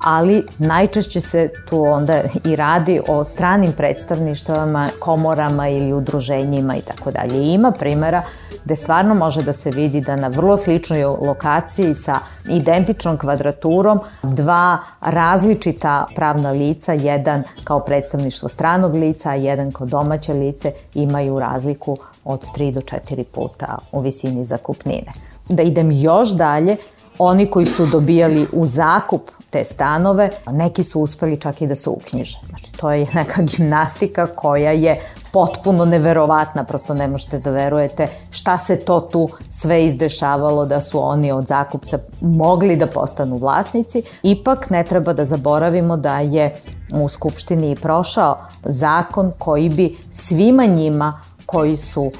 [0.02, 7.10] ali najčešće se tu onda i radi o stranim predstavništvama, komorama ili udruženjima i tako
[7.10, 7.52] dalje.
[7.52, 8.22] Ima primera
[8.64, 14.78] gde stvarno može da se vidi da na vrlo sličnoj lokaciji sa identičnom kvadraturom dva
[15.00, 21.96] različita pravna lica, jedan kao predstavništvo stranog lica, a jedan kao domaće lice, imaju razliku
[22.24, 25.12] od 3 do 4 puta u visini zakupnine.
[25.48, 26.76] Da idem još dalje,
[27.18, 31.90] oni koji su dobijali u zakup te stanove, neki su uspeli čak i da se
[31.90, 32.38] uknjiže.
[32.48, 35.01] Znači, to je neka gimnastika koja je
[35.33, 41.01] potpuno neverovatna, prosto ne možete da verujete šta se to tu sve izdešavalo da su
[41.03, 44.03] oni od zakupca mogli da postanu vlasnici.
[44.22, 46.55] Ipak ne treba da zaboravimo da je
[46.94, 52.11] u Skupštini prošao zakon koji bi svima njima koji su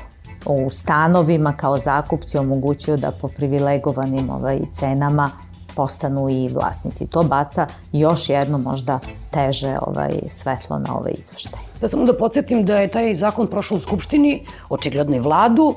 [0.47, 5.31] u stanovima kao zakupci omogućio da po privilegovanim ovaj, cenama
[5.75, 7.07] postanu i vlasnici.
[7.07, 8.99] To baca još jedno možda
[9.31, 11.61] teže ovaj, svetlo na ovaj izveštaj.
[11.81, 15.75] Da samo da podsjetim da je taj zakon prošao u Skupštini, očigledno i vladu,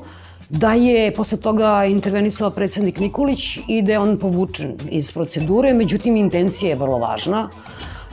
[0.48, 6.16] da je posle toga intervenisao predsednik Nikolić i da je on povučen iz procedure, međutim
[6.16, 7.48] intencija je vrlo važna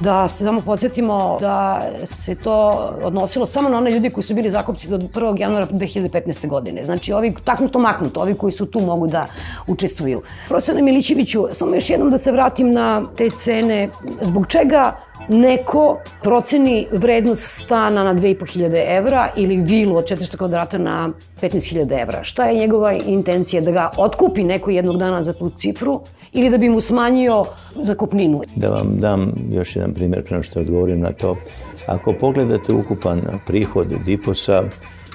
[0.04, 4.50] da se samo podsjetimo da se to odnosilo samo na one ljudi koji su bili
[4.50, 5.40] zakupci do 1.
[5.40, 6.48] januara 2015.
[6.48, 6.84] godine.
[6.86, 9.26] Znači, ovi taknuto maknuto, ovi koji su tu mogu da
[9.68, 10.22] učestvuju.
[10.48, 13.90] Profesor Milićeviću, samo još jednom da se vratim na te cene.
[14.22, 14.92] Zbog čega
[15.30, 21.10] neko proceni vrednost stana na 2500 evra ili vilu od 400 kvadrata na
[21.42, 22.24] 15.000 evra.
[22.24, 23.62] Šta je njegova intencija?
[23.62, 26.02] Da ga otkupi neko jednog dana za tu cifru
[26.34, 27.44] ili da bi mu smanjio
[27.76, 28.42] zakupninu?
[28.56, 31.38] Da vam dam još jedan primjer prema što odgovorim na to.
[31.86, 34.64] Ako pogledate ukupan prihod Diposa,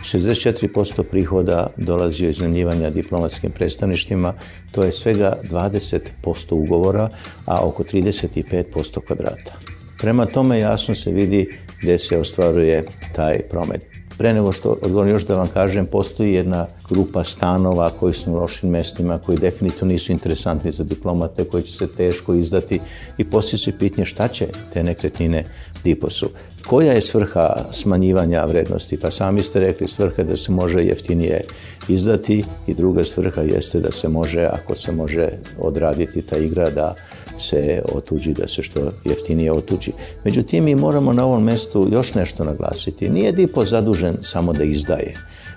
[0.03, 4.35] 64% prihoda dolazi od iznajmljivanja diplomatskim predstavništima,
[4.73, 7.09] to je svega 20% ugovora,
[7.47, 9.78] a oko 35% kvadrata.
[9.99, 13.81] Prema tome jasno se vidi gde se ostvaruje taj promet.
[14.19, 18.35] Pre nego što odgovorim još da vam kažem, postoji jedna grupa stanova koji su u
[18.35, 22.81] lošim mestima, koji definitivno nisu interesantni za diplomate, koji će se teško izdati
[23.19, 25.45] i postoji se pitanje šta će te nekretnine
[25.85, 26.29] Diposu.
[26.67, 29.01] Koja je svrha smanjivanja vrednosti?
[29.01, 31.45] Pa sami ste rekli svrha da se može jeftinije
[31.89, 36.95] izdati i druga svrha jeste da se može, ako se može odraditi ta igra, da
[37.39, 39.93] se otuđi, da se što jeftinije otuđi.
[40.25, 43.09] Međutim, mi moramo na ovom mestu još nešto naglasiti.
[43.09, 45.15] Nije Dipo zadužen samo da izdaje.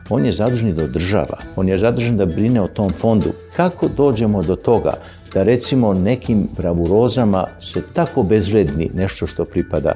[0.09, 1.37] On je zadužen da održava.
[1.55, 3.33] On je zadužen da brine o tom fondu.
[3.55, 4.93] Kako dođemo do toga
[5.33, 9.91] da recimo nekim bravurozama se tako bezvredni nešto što pripada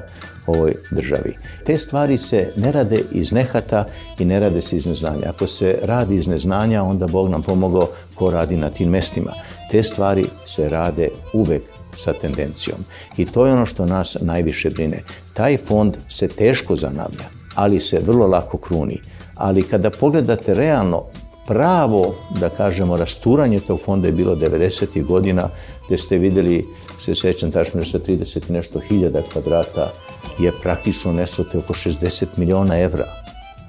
[0.46, 1.36] ovoj državi.
[1.64, 3.84] Te stvari se ne rade iz nehata
[4.18, 5.28] i ne rade se iz neznanja.
[5.28, 9.32] Ako se radi iz neznanja, onda Bog nam pomogao ko radi na tim mestima.
[9.70, 11.62] Te stvari se rade uvek
[11.96, 12.78] sa tendencijom.
[13.16, 15.02] I to je ono što nas najviše brine.
[15.34, 19.00] Taj fond se teško zanavlja, ali se vrlo lako kruni.
[19.36, 21.02] Ali kada pogledate realno
[21.46, 25.04] pravo, da kažemo, rasturanje tog fonda je bilo 90.
[25.04, 25.48] godina,
[25.86, 26.64] gde ste videli,
[27.00, 29.92] se sećam tačno sa 30 nešto hiljada kvadrata
[30.38, 33.04] je praktično nesote oko 60 miliona evra.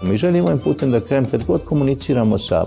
[0.01, 2.63] Mi želimo ovim putem da krenem, kad god komuniciramo sa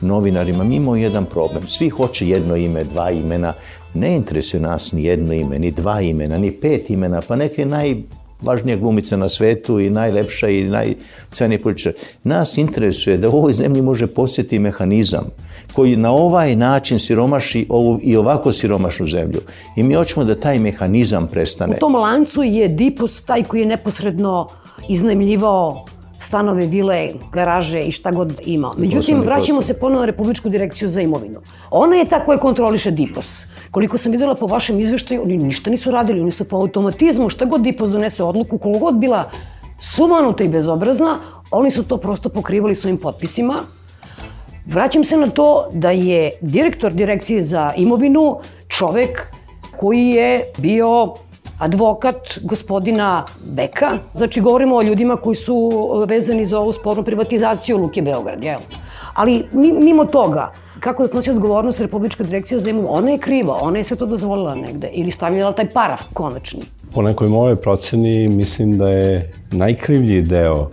[0.00, 1.68] novinarima, mi imamo jedan problem.
[1.68, 3.54] Svi hoće jedno ime, dva imena.
[3.94, 7.96] Ne interesuje nas ni jedno ime, ni dva imena, ni pet imena, pa neke naj
[8.42, 11.92] važnija glumica na svetu i najlepša i najcenija političar.
[12.24, 15.26] Nas interesuje da u ovoj zemlji može posjeti mehanizam
[15.72, 19.40] koji na ovaj način siromaši ovu i ovako siromašnu zemlju.
[19.76, 21.76] I mi hoćemo da taj mehanizam prestane.
[21.76, 24.46] U tom lancu je Dipos taj koji je neposredno
[24.88, 25.84] iznajmljivao
[26.20, 28.74] stanove, vile, garaže i šta god imao.
[28.76, 31.40] Međutim, vraćamo se ponovo na Republičku direkciju za imovinu.
[31.70, 33.47] Ona je ta koja kontroliše DIPOS.
[33.70, 37.44] Koliko sam videla po vašem izveštaju, oni ništa nisu radili, oni su po automatizmu, šta
[37.44, 39.30] god DIPOS donese odluku, koliko god bila
[39.80, 41.16] sumanuta i bezobrazna,
[41.50, 43.54] oni su to prosto pokrivali svojim potpisima.
[44.66, 49.26] Vraćam se na to da je direktor direkcije za imovinu čovek
[49.76, 51.14] koji je bio
[51.58, 53.98] advokat gospodina Beka.
[54.14, 55.70] Znači, govorimo o ljudima koji su
[56.08, 58.60] vezani za ovu spornu privatizaciju Luke Beograd, jel?
[59.18, 59.44] Ali
[59.82, 62.92] mimo toga, kako da snosi odgovornost Republička direkcija za imovinu?
[62.94, 66.60] Ona je kriva, ona je sve to dozvolila negde ili stavljala taj paraf konačni.
[66.94, 70.70] Po nekoj moje proceni mislim da je najkrivlji deo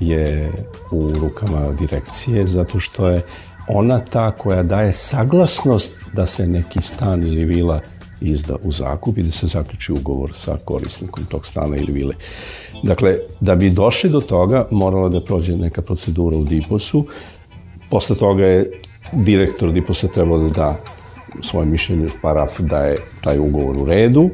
[0.00, 0.52] je
[0.92, 3.22] u rukama direkcije zato što je
[3.68, 7.80] ona ta koja daje saglasnost da se neki stan ili vila
[8.20, 12.14] izda u zakup i da se zaključi ugovor sa korisnikom tog stana ili vile.
[12.82, 17.04] Dakle, da bi došli do toga, morala da prođe neka procedura u DIPOS-u.
[17.90, 18.70] Posle toga je
[19.12, 20.76] direktor DIPOS-a trebao da da
[21.42, 24.30] svoje mišljenje paraf da je taj ugovor u redu.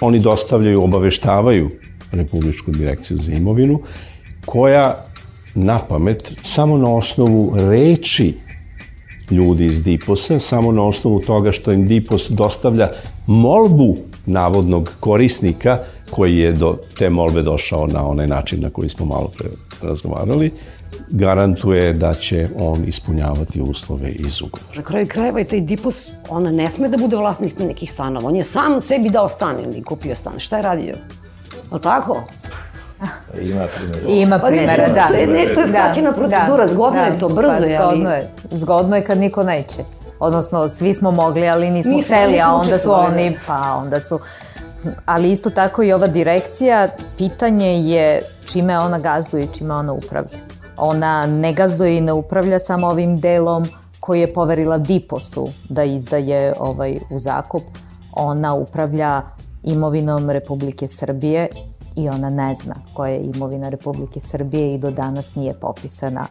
[0.00, 1.70] Oni dostavljaju, obaveštavaju
[2.12, 3.80] Republičku direkciju za imovinu,
[4.46, 5.04] koja
[5.54, 8.34] na pamet, samo na osnovu reči
[9.30, 12.90] ljudi iz Diposa, samo na osnovu toga što im Dipos dostavlja
[13.26, 15.78] molbu navodnog korisnika
[16.10, 19.48] koji je do te molbe došao na onaj način na koji smo malo pre
[19.82, 20.52] razgovarali,
[21.08, 24.76] garantuje da će on ispunjavati uslove iz ugovora.
[24.76, 28.28] Na kraju krajeva je taj Dipos, ona ne sme da bude vlasnik nekih stanova.
[28.28, 30.32] On je sam sebi dao stan ili kupio stan.
[30.38, 30.94] Šta je radio?
[31.70, 32.24] O tako?
[33.40, 34.08] Ima primjera.
[34.08, 35.08] Ima Pa primjera, da.
[35.08, 38.30] Ne, ne, to je skraćena procedura, zgodno je to, brzo pa, je, ali- Zgodno je,
[38.50, 39.84] zgodno je kad niko neće.
[40.20, 43.36] Odnosno, svi smo mogli, ali nismo hteli, a onda su oni, da.
[43.46, 44.20] pa onda su...
[45.06, 50.38] Ali isto tako i ova direkcija, pitanje je čime ona gazduje i čime ona upravlja.
[50.78, 53.66] Ona ne gazduje i ne upravlja samo ovim delom
[54.00, 57.62] koji je poverila Diposu da izdaje ovaj, u zakup.
[58.12, 59.22] Ona upravlja
[59.62, 61.48] imovinom Republike Srbije
[61.96, 66.26] i ona ne zna koja je imovina Republike Srbije i do danas nije popisana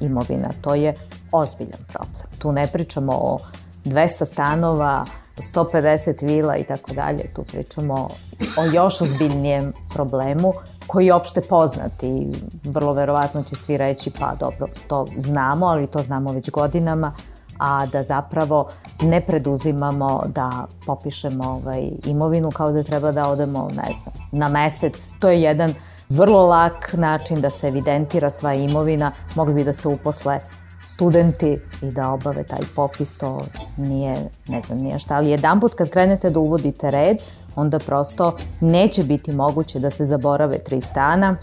[0.00, 0.50] imovina.
[0.60, 0.94] To je
[1.32, 2.38] ozbiljan problem.
[2.38, 3.38] Tu ne pričamo o
[3.84, 5.04] 200 stanova,
[5.36, 7.34] 150 vila i tako dalje.
[7.34, 8.08] Tu pričamo
[8.56, 10.52] o još ozbiljnijem problemu
[10.92, 12.26] koji je opšte poznat i
[12.64, 17.12] vrlo verovatno će svi reći pa dobro, to znamo, ali to znamo već godinama,
[17.58, 18.68] a da zapravo
[19.02, 25.08] ne preduzimamo da popišemo ovaj, imovinu kao da treba da odemo, ne znam, na mesec.
[25.18, 25.74] To je jedan
[26.08, 29.12] vrlo lak način da se evidentira sva imovina.
[29.34, 30.40] Mogli bi da se uposle
[30.86, 33.42] studenti i da obave taj popis, to
[33.76, 34.16] nije,
[34.48, 35.16] ne znam, nije šta.
[35.16, 37.16] Ali jedan put kad krenete da uvodite red,
[37.56, 41.36] onda prosto neće biti moguće da se zaborave tri stana,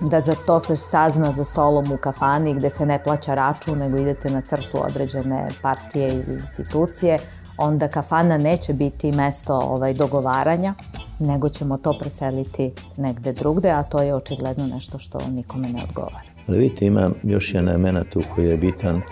[0.00, 3.98] da za to se sazna za stolom u kafani gde se ne plaća račun, nego
[3.98, 7.18] idete na crtu određene partije ili institucije,
[7.56, 10.74] onda kafana neće biti mesto ovaj, dogovaranja,
[11.18, 16.22] nego ćemo to preseliti negde drugde, a to je očigledno nešto što nikome ne odgovara.
[16.48, 19.02] Ali vidite, ima još jedan element tu koji je bitan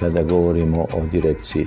[0.00, 1.66] kada govorimo o direkciji.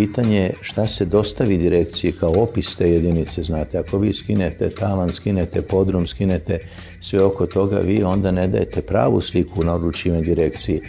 [0.00, 5.12] Pitanje je šta se dostavi direkciji kao opis te jedinice, znate, ako vi skinete tavan,
[5.12, 6.58] skinete podrum, skinete
[7.00, 10.80] sve oko toga, vi onda ne dajete pravu sliku na odlučivanje direkciji.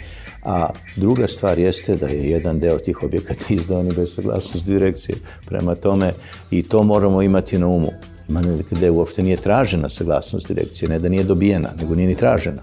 [0.42, 5.16] A druga stvar jeste da je jedan deo tih objekata izdan i bez saglasnosti direkcije.
[5.46, 6.12] Prema tome,
[6.50, 7.90] i to moramo imati na umu.
[8.28, 12.62] Ima gde uopšte nije tražena saglasnost direkcije, ne da nije dobijena, nego nije ni tražena.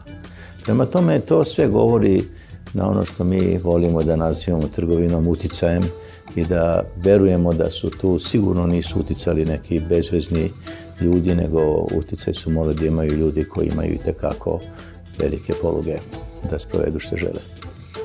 [0.63, 2.23] Prema tome, to sve govori
[2.73, 5.83] na ono što mi volimo da nazivamo trgovinom uticajem
[6.35, 10.51] i da verujemo da su tu sigurno nisu uticali neki bezvezni
[11.01, 14.59] ljudi, nego uticaj su morali da imaju ljudi koji imaju i tekako
[15.17, 15.97] velike poluge
[16.51, 17.39] da sprovedu što žele.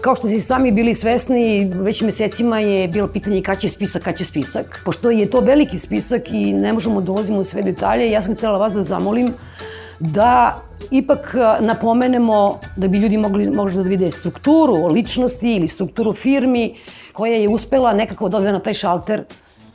[0.00, 4.16] Kao što ste sami bili svesni, već mesecima je bilo pitanje kada će spisak, kada
[4.18, 4.80] će spisak.
[4.84, 8.36] Pošto je to veliki spisak i ne možemo da ulazimo u sve detalje, ja sam
[8.36, 9.32] htjela vas da zamolim
[9.98, 16.74] da ipak napomenemo da bi ljudi mogli možda da vide strukturu ličnosti ili strukturu firmi
[17.12, 19.24] koja je uspela nekako da odve na taj šalter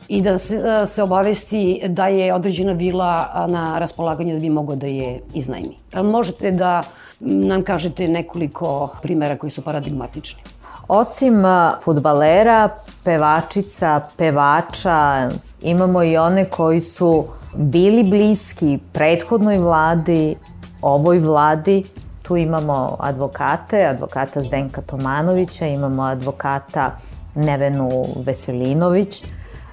[0.07, 4.88] i da se, se obavesti da je određena vila na raspolaganju da bi mogo da
[4.88, 5.78] je iznajmi.
[5.93, 6.84] Možete da
[7.20, 10.41] nam kažete nekoliko primera koji su paradigmatični?
[10.88, 11.43] Osim
[11.84, 12.70] futbalera,
[13.03, 15.30] pevačica, pevača,
[15.62, 20.36] imamo i one koji su bili bliski prethodnoj vladi,
[20.82, 21.84] ovoj vladi.
[22.22, 26.95] Tu imamo advokate, advokata Zdenka Tomanovića, imamo advokata
[27.36, 29.24] Nevenu Veselinović,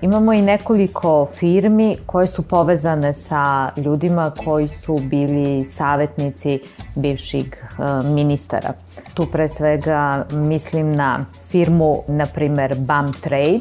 [0.00, 6.60] Imamo i nekoliko firmi koje su povezane sa ljudima koji su bili savetnici
[6.94, 8.72] bivših e, ministara.
[9.14, 13.60] Tu pre svega mislim na firmu, na primer BAM Trade,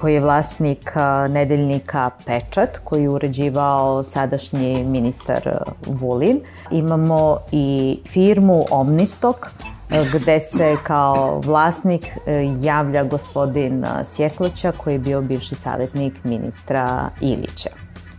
[0.00, 0.92] koji je vlasnik
[1.28, 6.40] nedeljnika Pečat, koji je uređivao sadašnji ministar Vulin.
[6.70, 9.46] Imamo i firmu Omnistok,
[10.14, 12.06] gde se kao vlasnik
[12.60, 17.70] javlja gospodin Sjekloća koji je bio bivši savjetnik ministra Ilića.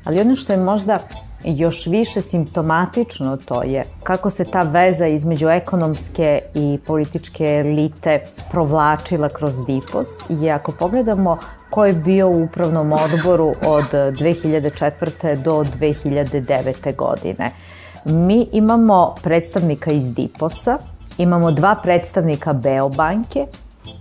[0.05, 0.99] Ali ono što je možda
[1.43, 8.19] još više simptomatično to je kako se ta veza između ekonomske i političke elite
[8.51, 10.07] provlačila kroz DIPOS
[10.41, 11.37] i ako pogledamo
[11.69, 15.35] ko je bio u upravnom odboru od 2004.
[15.43, 16.95] do 2009.
[16.95, 17.51] godine,
[18.05, 20.77] mi imamo predstavnika iz DIPOS-a,
[21.17, 23.45] imamo dva predstavnika Beobanke,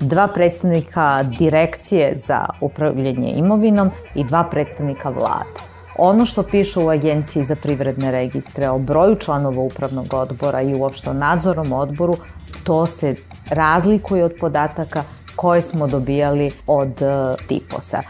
[0.00, 5.69] dva predstavnika Direkcije za upravljanje imovinom i dva predstavnika vlade.
[6.02, 11.10] Ono što piše u Agenciji za privredne registre o broju članova upravnog odbora i uopšte
[11.10, 12.16] o nadzorom odboru,
[12.64, 13.14] to se
[13.50, 15.02] razlikuje od podataka
[15.36, 18.00] koje smo dobijali od uh, tiposa.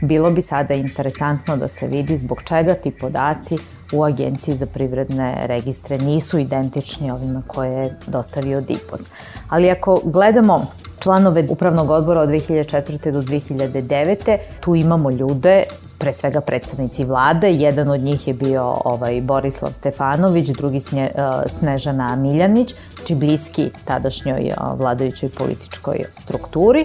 [0.00, 3.58] Bilo bi sada interesantno da se vidi zbog čega ti podaci
[3.92, 9.08] u Agenciji za privredne registre nisu identični ovima koje je dostavio DIPOS.
[9.48, 10.66] Ali ako gledamo
[11.04, 13.10] članove upravnog odbora od 2004.
[13.10, 14.36] do 2009.
[14.60, 15.64] Tu imamo ljude,
[15.98, 21.10] pre svega predstavnici vlade, jedan od njih je bio ovaj Borislav Stefanović, drugi Snje,
[21.46, 22.74] Snežana Miljanić,
[23.04, 26.84] či bliski tadašnjoj vladajućoj političkoj strukturi.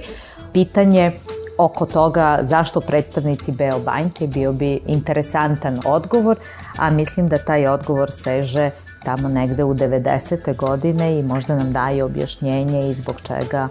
[0.54, 1.12] Pitanje
[1.58, 6.38] oko toga zašto predstavnici Beobanke bio bi interesantan odgovor,
[6.78, 8.72] a mislim da taj odgovor seže
[9.04, 10.56] tamo negde u 90.
[10.56, 13.68] godine i možda nam daje objašnjenje i zbog čega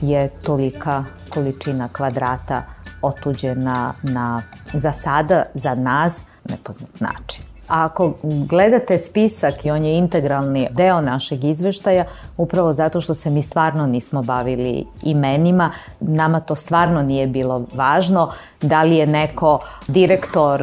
[0.00, 2.62] je tolika količina kvadrata
[3.02, 7.49] otuđena na, za sada, za nas, nepoznat način.
[7.70, 12.04] A ako gledate spisak i on je integralni deo našeg izveštaja,
[12.36, 18.30] upravo zato što se mi stvarno nismo bavili imenima, nama to stvarno nije bilo važno,
[18.62, 19.58] da li je neko
[19.88, 20.60] direktor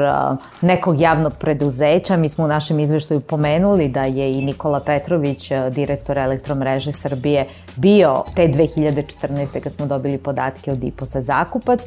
[0.62, 6.18] nekog javnog preduzeća, mi smo u našem izveštaju pomenuli da je i Nikola Petrović, direktor
[6.18, 7.46] elektromreže Srbije,
[7.78, 9.60] bio te 2014.
[9.60, 11.80] kad smo dobili podatke od IPOS-a zakupac,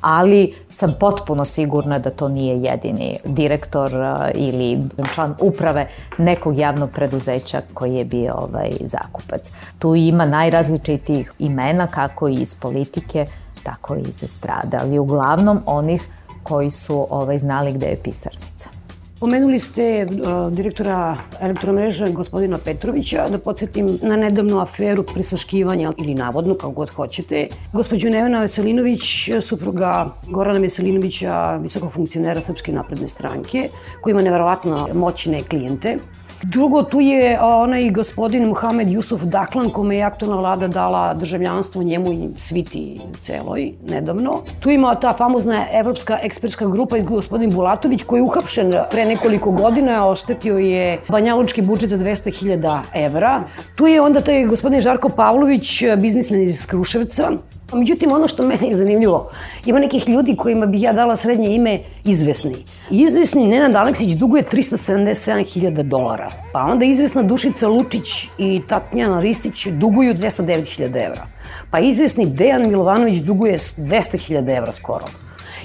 [0.00, 3.92] ali sam potpuno sigurna da to nije jedini direktor
[4.34, 4.78] ili
[5.14, 5.88] član uprave
[6.18, 9.50] nekog javnog preduzeća koji je bio ovaj zakupac.
[9.78, 13.26] Tu ima najrazličitijih imena kako iz politike,
[13.62, 16.08] tako i iz estrade, ali uglavnom onih
[16.42, 18.77] koji su ovaj, znali gde je pisarnica.
[19.20, 26.54] Pomenuli ste uh, direktora elektromreža gospodina Petrovića, da podsjetim na nedavnu aferu prisluškivanja ili navodno,
[26.54, 27.46] kao god hoćete.
[27.72, 29.02] Gospođu Nevena Veselinović,
[29.40, 33.68] supruga Gorana Veselinovića, visokog funkcionera Srpske napredne stranke,
[34.02, 35.96] koji ima neverovatno moćne klijente.
[36.42, 42.12] Drugo, tu je onaj gospodin Muhamed Jusuf Daklan, kome je aktualna vlada dala državljanstvo njemu
[42.12, 44.40] i sviti celoj nedavno.
[44.60, 49.50] Tu ima ta famozna Evropska ekspertska grupa i gospodin Bulatović koji je uhapšen pre nekoliko
[49.50, 53.42] godina, oštetio je banjalučki budžet za 200.000 evra.
[53.76, 57.30] Tu je onda taj gospodin Žarko Pavlović, biznismen iz Kruševca,
[57.72, 59.30] Međutim, ono što meni je zanimljivo,
[59.66, 62.54] ima nekih ljudi kojima bih ja dala srednje ime izvesni.
[62.90, 70.14] Izvesni Nenad Aleksić duguje 377.000 dolara, pa onda izvesna Dušica Lučić i Tatjana Ristić duguju
[70.14, 71.26] 209.000 evra.
[71.70, 75.04] Pa izvesni Dejan Milovanović duguje 200.000 evra skoro.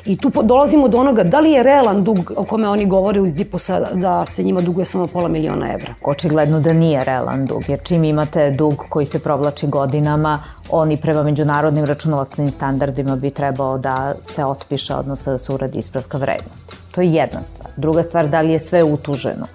[0.05, 3.33] I tu dolazimo do onoga da li je realan dug o kome oni govore uz
[3.33, 5.93] Diposa da se njima duguje samo pola miliona evra.
[6.05, 10.39] Očigledno da nije realan dug, jer čim imate dug koji se provlači godinama,
[10.69, 16.17] oni prema međunarodnim računovodstvenim standardima bi trebao da se otpiše, odnosno da se uradi ispravka
[16.17, 16.75] vrednosti.
[16.95, 17.71] To je jedna stvar.
[17.77, 19.45] Druga stvar, da li je sve utuženo.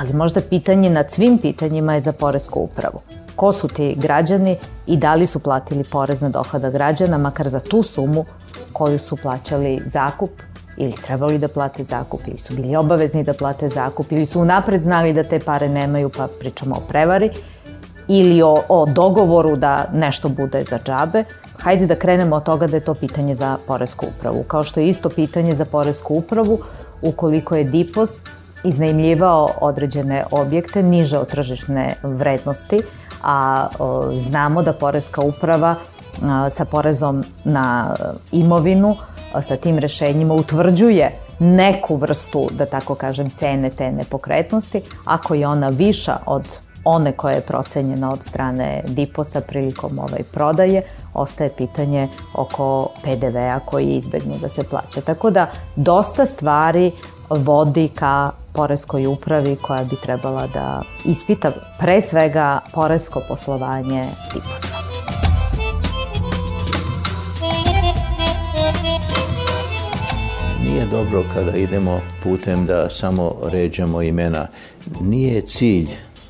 [0.00, 3.00] Ali možda pitanje nad svim pitanjima je za Poresku upravu
[3.36, 7.60] ko su ti građani i da li su platili porez na dohoda građana, makar za
[7.60, 8.24] tu sumu
[8.76, 10.30] koju su plaćali zakup
[10.76, 14.82] ili trebali da plate zakup, ili su bili obavezni da plate zakup, ili su unapred
[14.82, 17.30] znali da te pare nemaju, pa pričamo o prevari,
[18.08, 21.24] ili o, o dogovoru da nešto bude za džabe.
[21.58, 24.42] Hajde da krenemo od toga da je to pitanje za Poresku upravu.
[24.42, 26.58] Kao što je isto pitanje za Poresku upravu,
[27.02, 28.20] ukoliko je DIPOS
[28.64, 32.82] iznajmljivao određene objekte niže od tržišne vrednosti,
[33.22, 35.74] a o, znamo da Poreska uprava
[36.50, 37.94] sa porezom na
[38.32, 38.96] imovinu,
[39.32, 45.46] a, sa tim rešenjima utvrđuje neku vrstu, da tako kažem, cene te nepokretnosti, ako je
[45.46, 46.46] ona viša od
[46.84, 50.82] one koja je procenjena od strane Diposa prilikom ovaj prodaje,
[51.14, 55.00] ostaje pitanje oko PDV-a koji je izbegnu da se plaća.
[55.00, 56.92] Tako da dosta stvari
[57.30, 64.04] vodi ka poreskoj upravi koja bi trebala da ispita pre svega poresko poslovanje
[64.34, 64.95] Diposa.
[70.66, 74.46] Nije dobro kada idemo putem da samo ređamo imena.
[75.00, 75.88] Nije cilj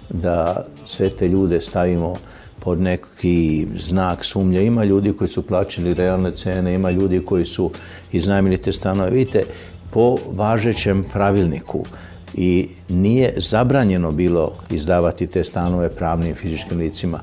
[0.08, 2.14] da sve te ljude stavimo
[2.60, 4.64] pod neki znak sumnje.
[4.64, 7.70] Ima ljudi koji su plaćali realne cene, ima ljudi koji su
[8.12, 9.10] iznajmili te stanove.
[9.10, 9.44] Vidite,
[9.90, 11.84] po važećem pravilniku
[12.34, 17.20] i nije zabranjeno bilo izdavati te stanove pravnim fizičkim licima.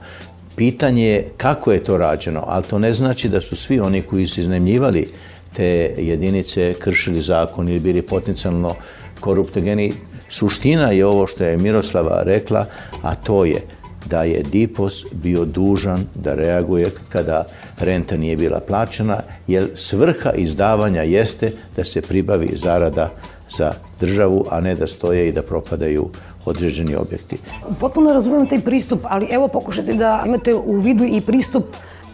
[0.55, 4.27] Pitanje je kako je to rađeno, ali to ne znači da su svi oni koji
[4.27, 5.07] su iznajmljivali
[5.55, 8.75] te jedinice kršili zakon ili bili potencijalno
[9.19, 9.93] koruptogeni.
[10.29, 12.65] Suština je ovo što je Miroslava rekla,
[13.01, 13.61] a to je
[14.05, 17.45] da je Dipos bio dužan da reaguje kada
[17.79, 23.11] renta nije bila plaćena, jer svrha izdavanja jeste da se pribavi zarada
[23.49, 26.09] za državu, a ne da stoje i da propadaju
[26.45, 27.37] određeni objekti.
[27.79, 31.63] Potpuno razumem taj pristup, ali evo pokušajte da imate u vidu i pristup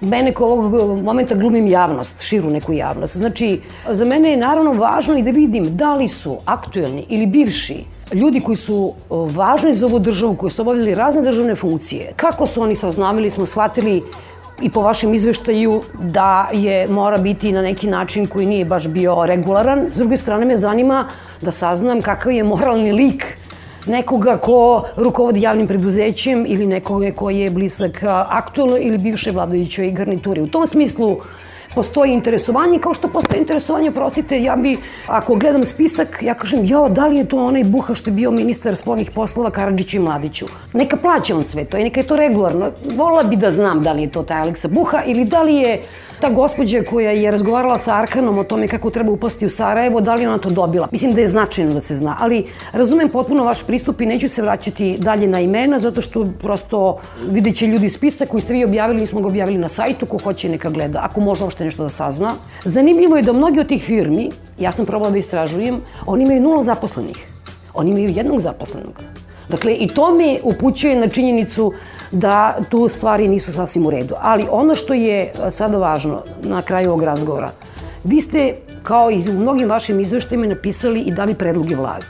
[0.01, 3.17] mene ko ovog momenta glumim javnost, širu neku javnost.
[3.17, 7.83] Znači, za mene je naravno važno i da vidim da li su aktuelni ili bivši
[8.13, 12.61] ljudi koji su važni za ovu državu, koji su obavljali razne državne funkcije, kako su
[12.61, 14.01] oni saznamili, smo shvatili
[14.61, 19.25] i po vašem izveštaju da je mora biti na neki način koji nije baš bio
[19.25, 19.85] regularan.
[19.91, 21.05] S druge strane me zanima
[21.41, 23.37] da saznam kakav je moralni lik
[23.85, 30.41] nekoga ko rukovodi javnim preduzećem ili nekoga ko je blizak aktualnoj ili bivšoj vladajućoj garnituri.
[30.41, 31.17] U tom smislu
[31.75, 34.77] postoji interesovanje, kao što postoji interesovanje, prostite, ja bi,
[35.07, 38.31] ako gledam spisak, ja kažem, jo, da li je to onaj Buha što je bio
[38.31, 40.45] ministar spolnih poslova Karadžiću i Mladiću?
[40.73, 42.71] Neka plaća on sve to i neka je to regularno.
[42.95, 45.81] Vola bi da znam da li je to taj Aleksa Buha ili da li je
[46.19, 50.15] ta gospođa koja je razgovarala sa Arkanom o tome kako treba upasti u Sarajevo, da
[50.15, 50.87] li ona to dobila?
[50.91, 54.41] Mislim da je značajno da se zna, ali razumem potpuno vaš pristup i neću se
[54.41, 56.97] vraćati dalje na imena, zato što prosto
[57.31, 60.17] vidjet će ljudi spisak koji ste vi objavili, mi smo ga objavili na sajtu, ko
[60.17, 62.33] hoće neka gleda, ako može uopšte nešto da sazna.
[62.65, 66.63] Zanimljivo je da mnogi od tih firmi, ja sam probala da istražujem, oni imaju nula
[66.63, 67.27] zaposlenih.
[67.73, 69.03] Oni imaju jednog zaposlenog.
[69.49, 71.71] Dakle, i to me upućuje na činjenicu
[72.11, 74.15] da tu stvari nisu sasvim u redu.
[74.21, 77.51] Ali ono što je e, sada važno na kraju ovog razgovora,
[78.03, 82.05] vi ste, kao i u mnogim vašim izveštajima, napisali i dali predloge vladi.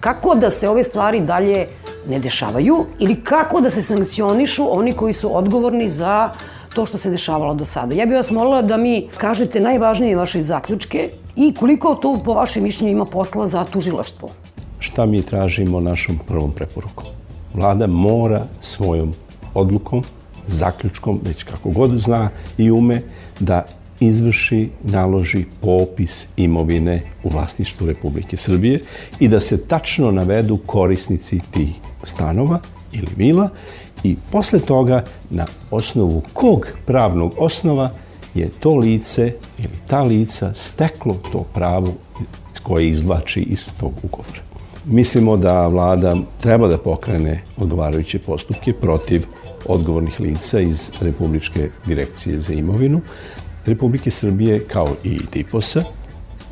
[0.00, 1.66] Kako da se ove stvari dalje
[2.08, 6.30] ne dešavaju ili kako da se sankcionišu oni koji su odgovorni za
[6.74, 7.94] to što se dešavalo do sada.
[7.94, 12.62] Ja bih vas molila da mi kažete najvažnije vaše zaključke i koliko to po vašem
[12.62, 14.28] mišljenju ima posla za tužilaštvo.
[14.78, 17.06] Šta mi tražimo našom prvom preporukom?
[17.54, 19.12] Vlada mora svojom
[19.54, 20.02] odlukom,
[20.46, 22.28] zaključkom, već kako god zna
[22.58, 23.02] i ume,
[23.40, 23.64] da
[24.00, 28.80] izvrši, naloži popis imovine u vlasništvu Republike Srbije
[29.20, 31.70] i da se tačno navedu korisnici tih
[32.04, 32.60] stanova
[32.92, 33.48] ili vila
[34.04, 37.90] i posle toga na osnovu kog pravnog osnova
[38.34, 41.92] je to lice ili ta lica steklo to pravo
[42.62, 44.40] koje izvlači iz tog ugovora.
[44.86, 49.26] Mislimo da vlada treba da pokrene odgovarajuće postupke protiv
[49.66, 53.00] odgovornih lica iz Republičke direkcije za imovinu
[53.66, 55.82] Republike Srbije kao i DIPOS-a,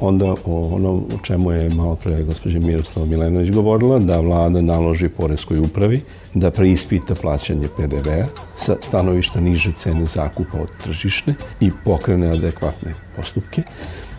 [0.01, 5.09] onda o onom o čemu je malo pre gospođa Miroslava Milenović govorila, da vlada naloži
[5.09, 6.01] Poreskoj upravi
[6.35, 13.63] da preispita plaćanje PDV-a sa stanovišta niže cene zakupa od tržišne i pokrene adekvatne postupke,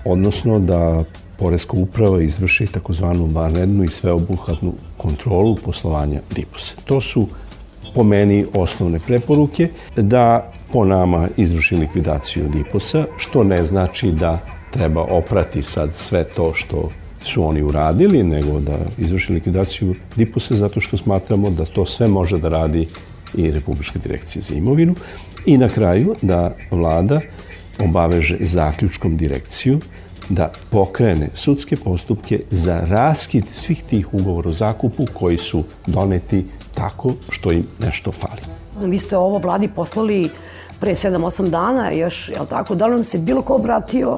[0.06, 1.04] odnosno da
[1.40, 6.82] Poreska uprava izvrši takozvanu vanrednu i sveobuhvatnu kontrolu poslovanja DIPOS-a.
[6.86, 7.28] To su
[7.94, 14.40] po meni osnovne preporuke da po nama izvrši likvidaciju Diposa, što ne znači da
[14.70, 16.90] treba oprati sad sve to što
[17.24, 22.38] su oni uradili, nego da izvrši likvidaciju Diposa zato što smatramo da to sve može
[22.38, 22.88] da radi
[23.34, 24.96] i Republička direkcija za imovinu.
[25.46, 27.22] I na kraju da vlada
[27.80, 29.80] obaveže zaključkom direkciju
[30.34, 37.14] da pokrene sudske postupke za raskid svih tih ugovora o zakupu koji su doneti tako
[37.30, 38.42] što im nešto fali.
[38.90, 40.30] Vi ste ovo vladi poslali
[40.80, 42.76] pre 7-8 dana još, je li tako?
[42.76, 44.18] Da li vam se bilo ko obratio?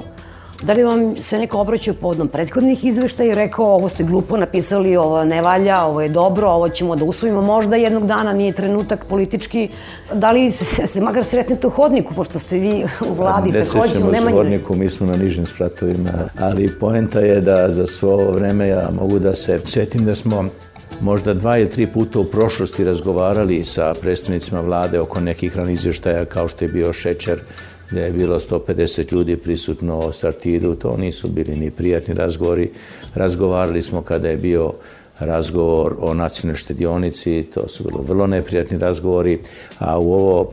[0.61, 4.95] Da li vam se neko obraćao povodom prethodnih izveštaja i rekao ovo ste glupo napisali,
[4.95, 9.05] ovo ne valja, ovo je dobro, ovo ćemo da usvojimo možda jednog dana, nije trenutak
[9.05, 9.69] politički.
[10.13, 13.79] Da li se, se makar sretnete u hodniku, pošto ste vi u vladi ne takođe
[13.79, 14.37] u sećamo se Nemanji?
[14.37, 18.89] hodniku, mi smo na nižim spratovima, ali poenta je da za svo ovo vreme ja
[19.01, 20.45] mogu da se setim da smo
[21.01, 26.25] možda dva ili tri puta u prošlosti razgovarali sa predstavnicima vlade oko nekih ranih izveštaja
[26.25, 27.39] kao što je bio šećer,
[27.91, 32.69] gde je bilo 150 ljudi prisutno o Sartidu, to nisu bili ni prijatni razgovori.
[33.15, 34.73] Razgovarali smo kada je bio
[35.19, 39.39] razgovor o nacionalnoj štedionici, to su bilo vrlo neprijatni razgovori,
[39.79, 40.51] a u ovo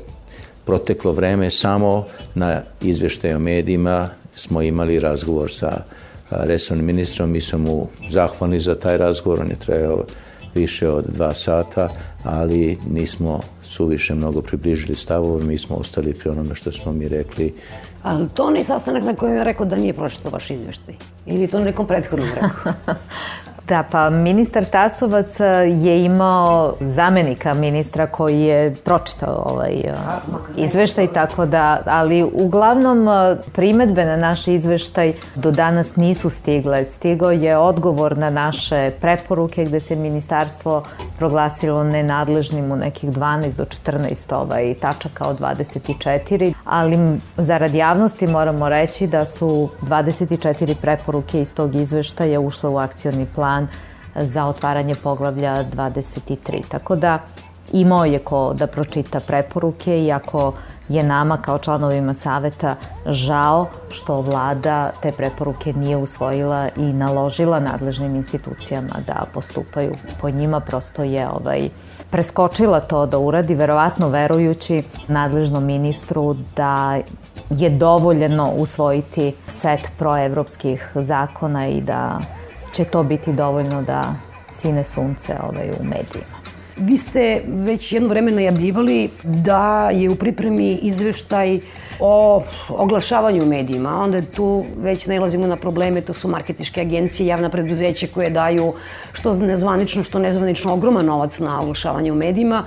[0.64, 5.84] proteklo vreme samo na izveštaju medijima smo imali razgovor sa
[6.30, 10.04] resornim ministrom, mi smo mu zahvalni za taj razgovor, on je trajao
[10.54, 11.88] više od dva sata,
[12.24, 17.54] ali nismo suviše mnogo približili stavove, mi smo ostali pri onome što smo mi rekli.
[18.02, 20.94] Ali to onaj sastanak na kojem je rekao da nije pročitao vaš izveštaj?
[21.26, 22.72] Ili to na nekom prethodnom rekao?
[23.70, 25.40] Da, pa ministar Tasovac
[25.82, 29.82] je imao zamenika ministra koji je pročitao ovaj
[30.56, 33.08] izveštaj, tako da, ali uglavnom
[33.52, 36.84] primetbe na naš izveštaj do danas nisu stigle.
[36.84, 40.84] Stigo je odgovor na naše preporuke gde se ministarstvo
[41.18, 48.68] proglasilo nenadležnim u nekih 12 do 14 ovaj, tačaka od 24, ali zarad javnosti moramo
[48.68, 53.59] reći da su 24 preporuke iz tog izveštaja ušle u akcioni plan
[54.14, 56.62] za otvaranje poglavlja 23.
[56.68, 57.18] Tako da
[57.72, 60.52] imao je ko da pročita preporuke, iako
[60.88, 68.16] je nama kao članovima saveta žao što vlada te preporuke nije usvojila i naložila nadležnim
[68.16, 71.68] institucijama da postupaju po njima, prosto je ovaj,
[72.10, 76.98] preskočila to da uradi, verovatno verujući nadležnom ministru da
[77.50, 82.20] je dovoljeno usvojiti set proevropskih zakona i da
[82.72, 84.14] će to biti dovoljno da
[84.48, 86.40] sine sunce ovaj, u medijima.
[86.76, 91.60] Vi ste već jedno vreme najavljivali da je u pripremi izveštaj
[92.00, 94.02] o oglašavanju u medijima.
[94.02, 98.72] Onda tu već nalazimo na probleme, to su marketiške agencije, javna preduzeća koje daju
[99.12, 102.64] što nezvanično, što nezvanično ogroman novac na oglašavanje u medijima.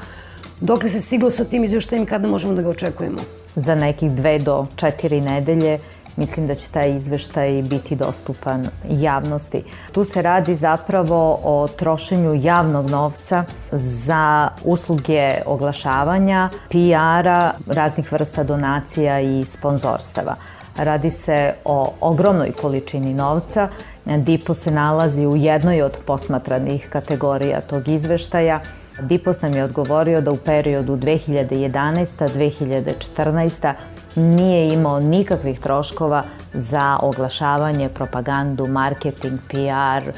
[0.60, 3.22] Dok li se stiglo sa tim izveštajem, kada možemo da ga očekujemo?
[3.56, 5.80] Za nekih dve do četiri nedelje
[6.16, 9.64] mislim da će taj izveštaj biti dostupan javnosti.
[9.92, 19.20] Tu se radi zapravo o trošenju javnog novca za usluge oglašavanja, PR-a, raznih vrsta donacija
[19.20, 20.36] i sponzorstava.
[20.78, 23.70] Radi se o ogromnoj količini novca.
[24.06, 28.60] DIPO se nalazi u jednoj od posmatranih kategorija tog izveštaja.
[29.02, 33.74] DIPOS nam je odgovorio da u periodu 2011-2014
[34.16, 40.12] nije imao nikakvih troškova za oglašavanje, propagandu, marketing, PR,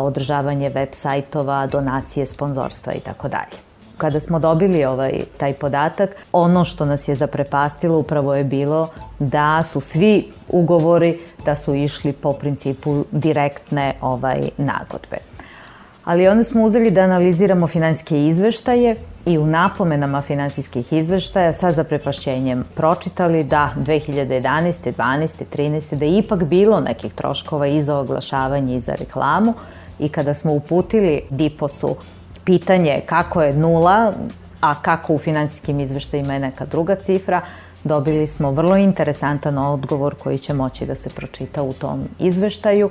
[0.00, 3.66] održavanje web sajtova, donacije, sponzorstva i tako dalje.
[3.96, 9.62] Kada smo dobili ovaj, taj podatak, ono što nas je zaprepastilo upravo je bilo da
[9.62, 15.16] su svi ugovori da su išli po principu direktne ovaj, nagodbe.
[16.06, 18.96] Ali onda smo uzeli da analiziramo finansijske izveštaje
[19.26, 24.92] i u napomenama finansijskih izveštaja sa zaprepašćenjem pročitali da 2011.
[24.98, 25.44] 12.
[25.56, 25.94] 13.
[25.94, 29.54] da je ipak bilo nekih troškova i za oglašavanje i za reklamu
[29.98, 31.96] i kada smo uputili DIPOS-u
[32.44, 34.12] pitanje kako je nula,
[34.60, 37.40] a kako u finansijskim izveštajima je neka druga cifra,
[37.84, 42.90] dobili smo vrlo interesantan odgovor koji će moći da se pročita u tom izveštaju.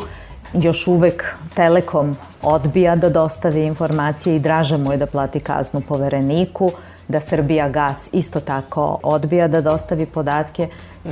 [0.62, 6.72] Još uvek Telekom odbija da dostavi informacije i draže mu je da plati kaznu povereniku,
[7.08, 10.68] da Srbija gas isto tako odbija da dostavi podatke.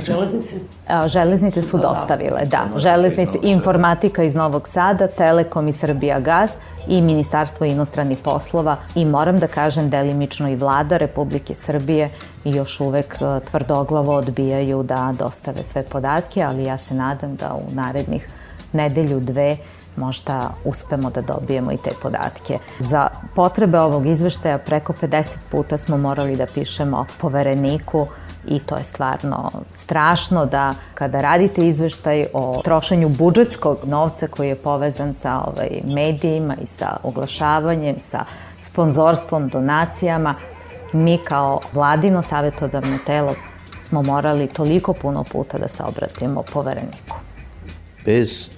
[0.06, 0.60] Železnice?
[1.06, 2.64] Železnice su dostavile, da.
[2.76, 6.52] Železnice, informatika iz Novog Sada, Telekom i Srbija gas
[6.88, 12.08] i Ministarstvo inostranih poslova i moram da kažem delimično i vlada Republike Srbije
[12.44, 13.18] i još uvek
[13.50, 18.28] tvrdoglavo odbijaju da dostave sve podatke, ali ja se nadam da u narednih
[18.74, 19.56] nedelju, dve,
[19.96, 22.58] možda uspemo da dobijemo i te podatke.
[22.78, 28.06] Za potrebe ovog izveštaja preko 50 puta smo morali da pišemo povereniku
[28.46, 34.54] i to je stvarno strašno da kada radite izveštaj o trošenju budžetskog novca koji je
[34.54, 38.24] povezan sa ovaj, medijima i sa oglašavanjem, sa
[38.60, 40.34] sponzorstvom, donacijama,
[40.92, 43.34] mi kao vladino savjetodavno telo
[43.80, 47.16] smo morali toliko puno puta da se obratimo povereniku.
[48.04, 48.50] Bez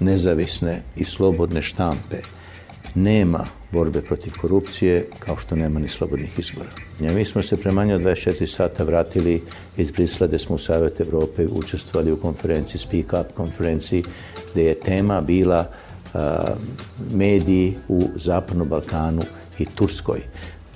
[0.00, 2.16] nezavisne i slobodne štampe
[2.94, 6.70] nema borbe protiv korupcije kao što nema ni slobodnih izbora.
[7.00, 9.42] Ja, mi smo se pre manje od 24 sata vratili
[9.76, 14.04] iz Brisla gde smo u Savjet Evrope učestvovali u konferenciji, Speak Up konferenciji,
[14.52, 15.66] gde je tema bila
[16.14, 16.20] uh,
[17.12, 19.22] mediji u Zapadnom Balkanu
[19.58, 20.20] i Turskoj.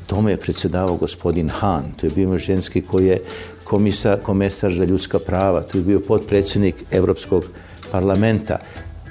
[0.06, 3.22] Tome je predsedavao gospodin Han, to je bio ženski koji je
[3.64, 7.44] komisa, komesar za ljudska prava, to je bio potpredsednik Evropskog
[7.90, 8.58] parlamenta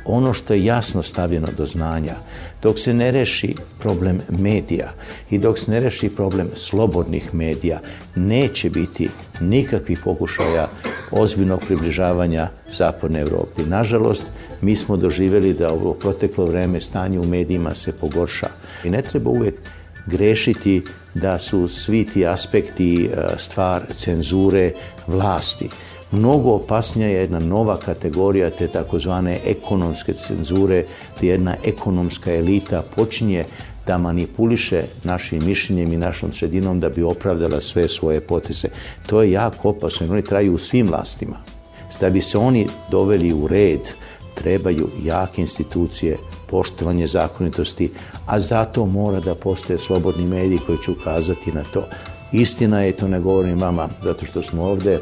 [0.10, 2.16] ono što je jasno stavljeno do znanja,
[2.62, 4.93] dok se ne reši problem medija
[5.30, 7.80] i dok se ne reši problem slobodnih medija,
[8.16, 10.68] neće biti nikakvih pokušaja
[11.12, 13.62] ozbiljnog približavanja Zapadne Evropi.
[13.64, 14.26] Nažalost,
[14.62, 18.47] mi smo doživeli da ovo proteklo vreme stanje u medijima se pogorša.
[18.84, 19.55] I ne treba uvek
[20.05, 20.84] grešiti
[21.14, 24.72] da su svi ti aspekti e, stvar cenzure
[25.07, 25.70] vlasti.
[26.12, 30.86] Mnogo opasnija je jedna nova kategorija te takozvane ekonomske cenzure,
[31.18, 33.45] gdje jedna ekonomska elita počinje
[33.88, 38.68] da manipuliše našim mišljenjem i našom sredinom da bi opravdala sve svoje poteze.
[39.07, 41.38] To je jako opasno jer oni traju u svim vlastima.
[41.99, 43.89] Da bi se oni doveli u red,
[44.36, 47.91] trebaju jake institucije, poštovanje zakonitosti,
[48.26, 51.84] a zato mora da postoje slobodni mediji koji će ukazati na to.
[52.32, 54.99] Istina je, to ne govorim vama, zato što smo ovde,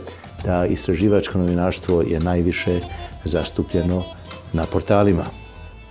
[0.47, 2.79] da istraživačko novinarstvo je najviše
[3.25, 4.03] zastupljeno
[4.53, 5.25] na portalima.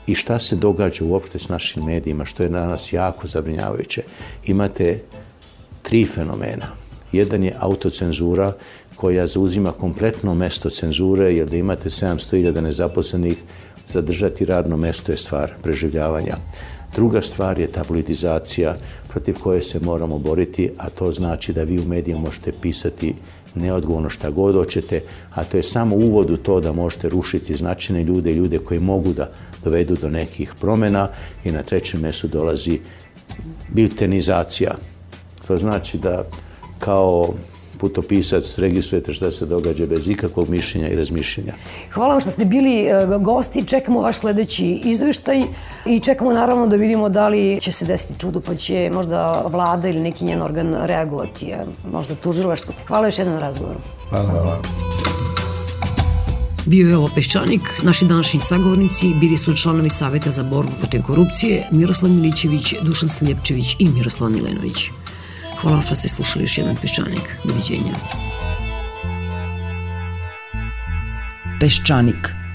[0.07, 4.03] I šta se događa uopšte s našim medijima, što je danas jako zabrinjavajuće.
[4.47, 5.03] Imate
[5.83, 6.67] tri fenomena.
[7.13, 8.53] Jedan je autocenzura
[8.97, 13.37] koja zauzima kompletno mesto cenzure, jer da imate 700.000 nezaposlenih,
[13.87, 16.37] zadržati radno mesto je stvar preživljavanja.
[16.95, 18.77] Druga stvar je tabloidizacija
[19.09, 23.15] protiv koje se moramo boriti, a to znači da vi u medijima možete pisati
[23.57, 25.01] neodgovorno šta god hoćete,
[25.35, 29.13] a to je samo uvod u to da možete rušiti značajne ljude, ljude koji mogu
[29.13, 29.31] da
[29.65, 31.09] dovedu do nekih promena
[31.45, 32.81] i na trećem mesu dolazi
[33.69, 34.75] biltenizacija.
[35.47, 36.25] To znači da
[36.79, 37.35] kao
[37.89, 41.53] putopisac registrujete šta se događa bez ikakvog mišljenja i razmišljenja.
[41.93, 45.43] Hvala vam što ste bili e, gosti, čekamo vaš sledeći izveštaj
[45.87, 49.89] i čekamo naravno da vidimo da li će se desiti čudo pa će možda vlada
[49.89, 51.53] ili neki njen organ reagovati,
[51.93, 52.75] možda tužilaštvo.
[52.87, 53.79] Hvala još jednom razgovoru.
[54.11, 54.31] Hvala.
[54.31, 54.59] Hvala.
[56.67, 61.69] Bio je ovo Peščanik, naši današnji sagovornici bili su članovi Saveta za borbu protiv korupcije
[61.71, 64.91] Miroslav Milićević, Dušan Sljepčević i Miroslav Milenović.
[65.61, 67.37] Hvala što ste slušali još jedan Peščanik.
[67.45, 67.95] Doviđenja.
[71.61, 72.46] Peščanik.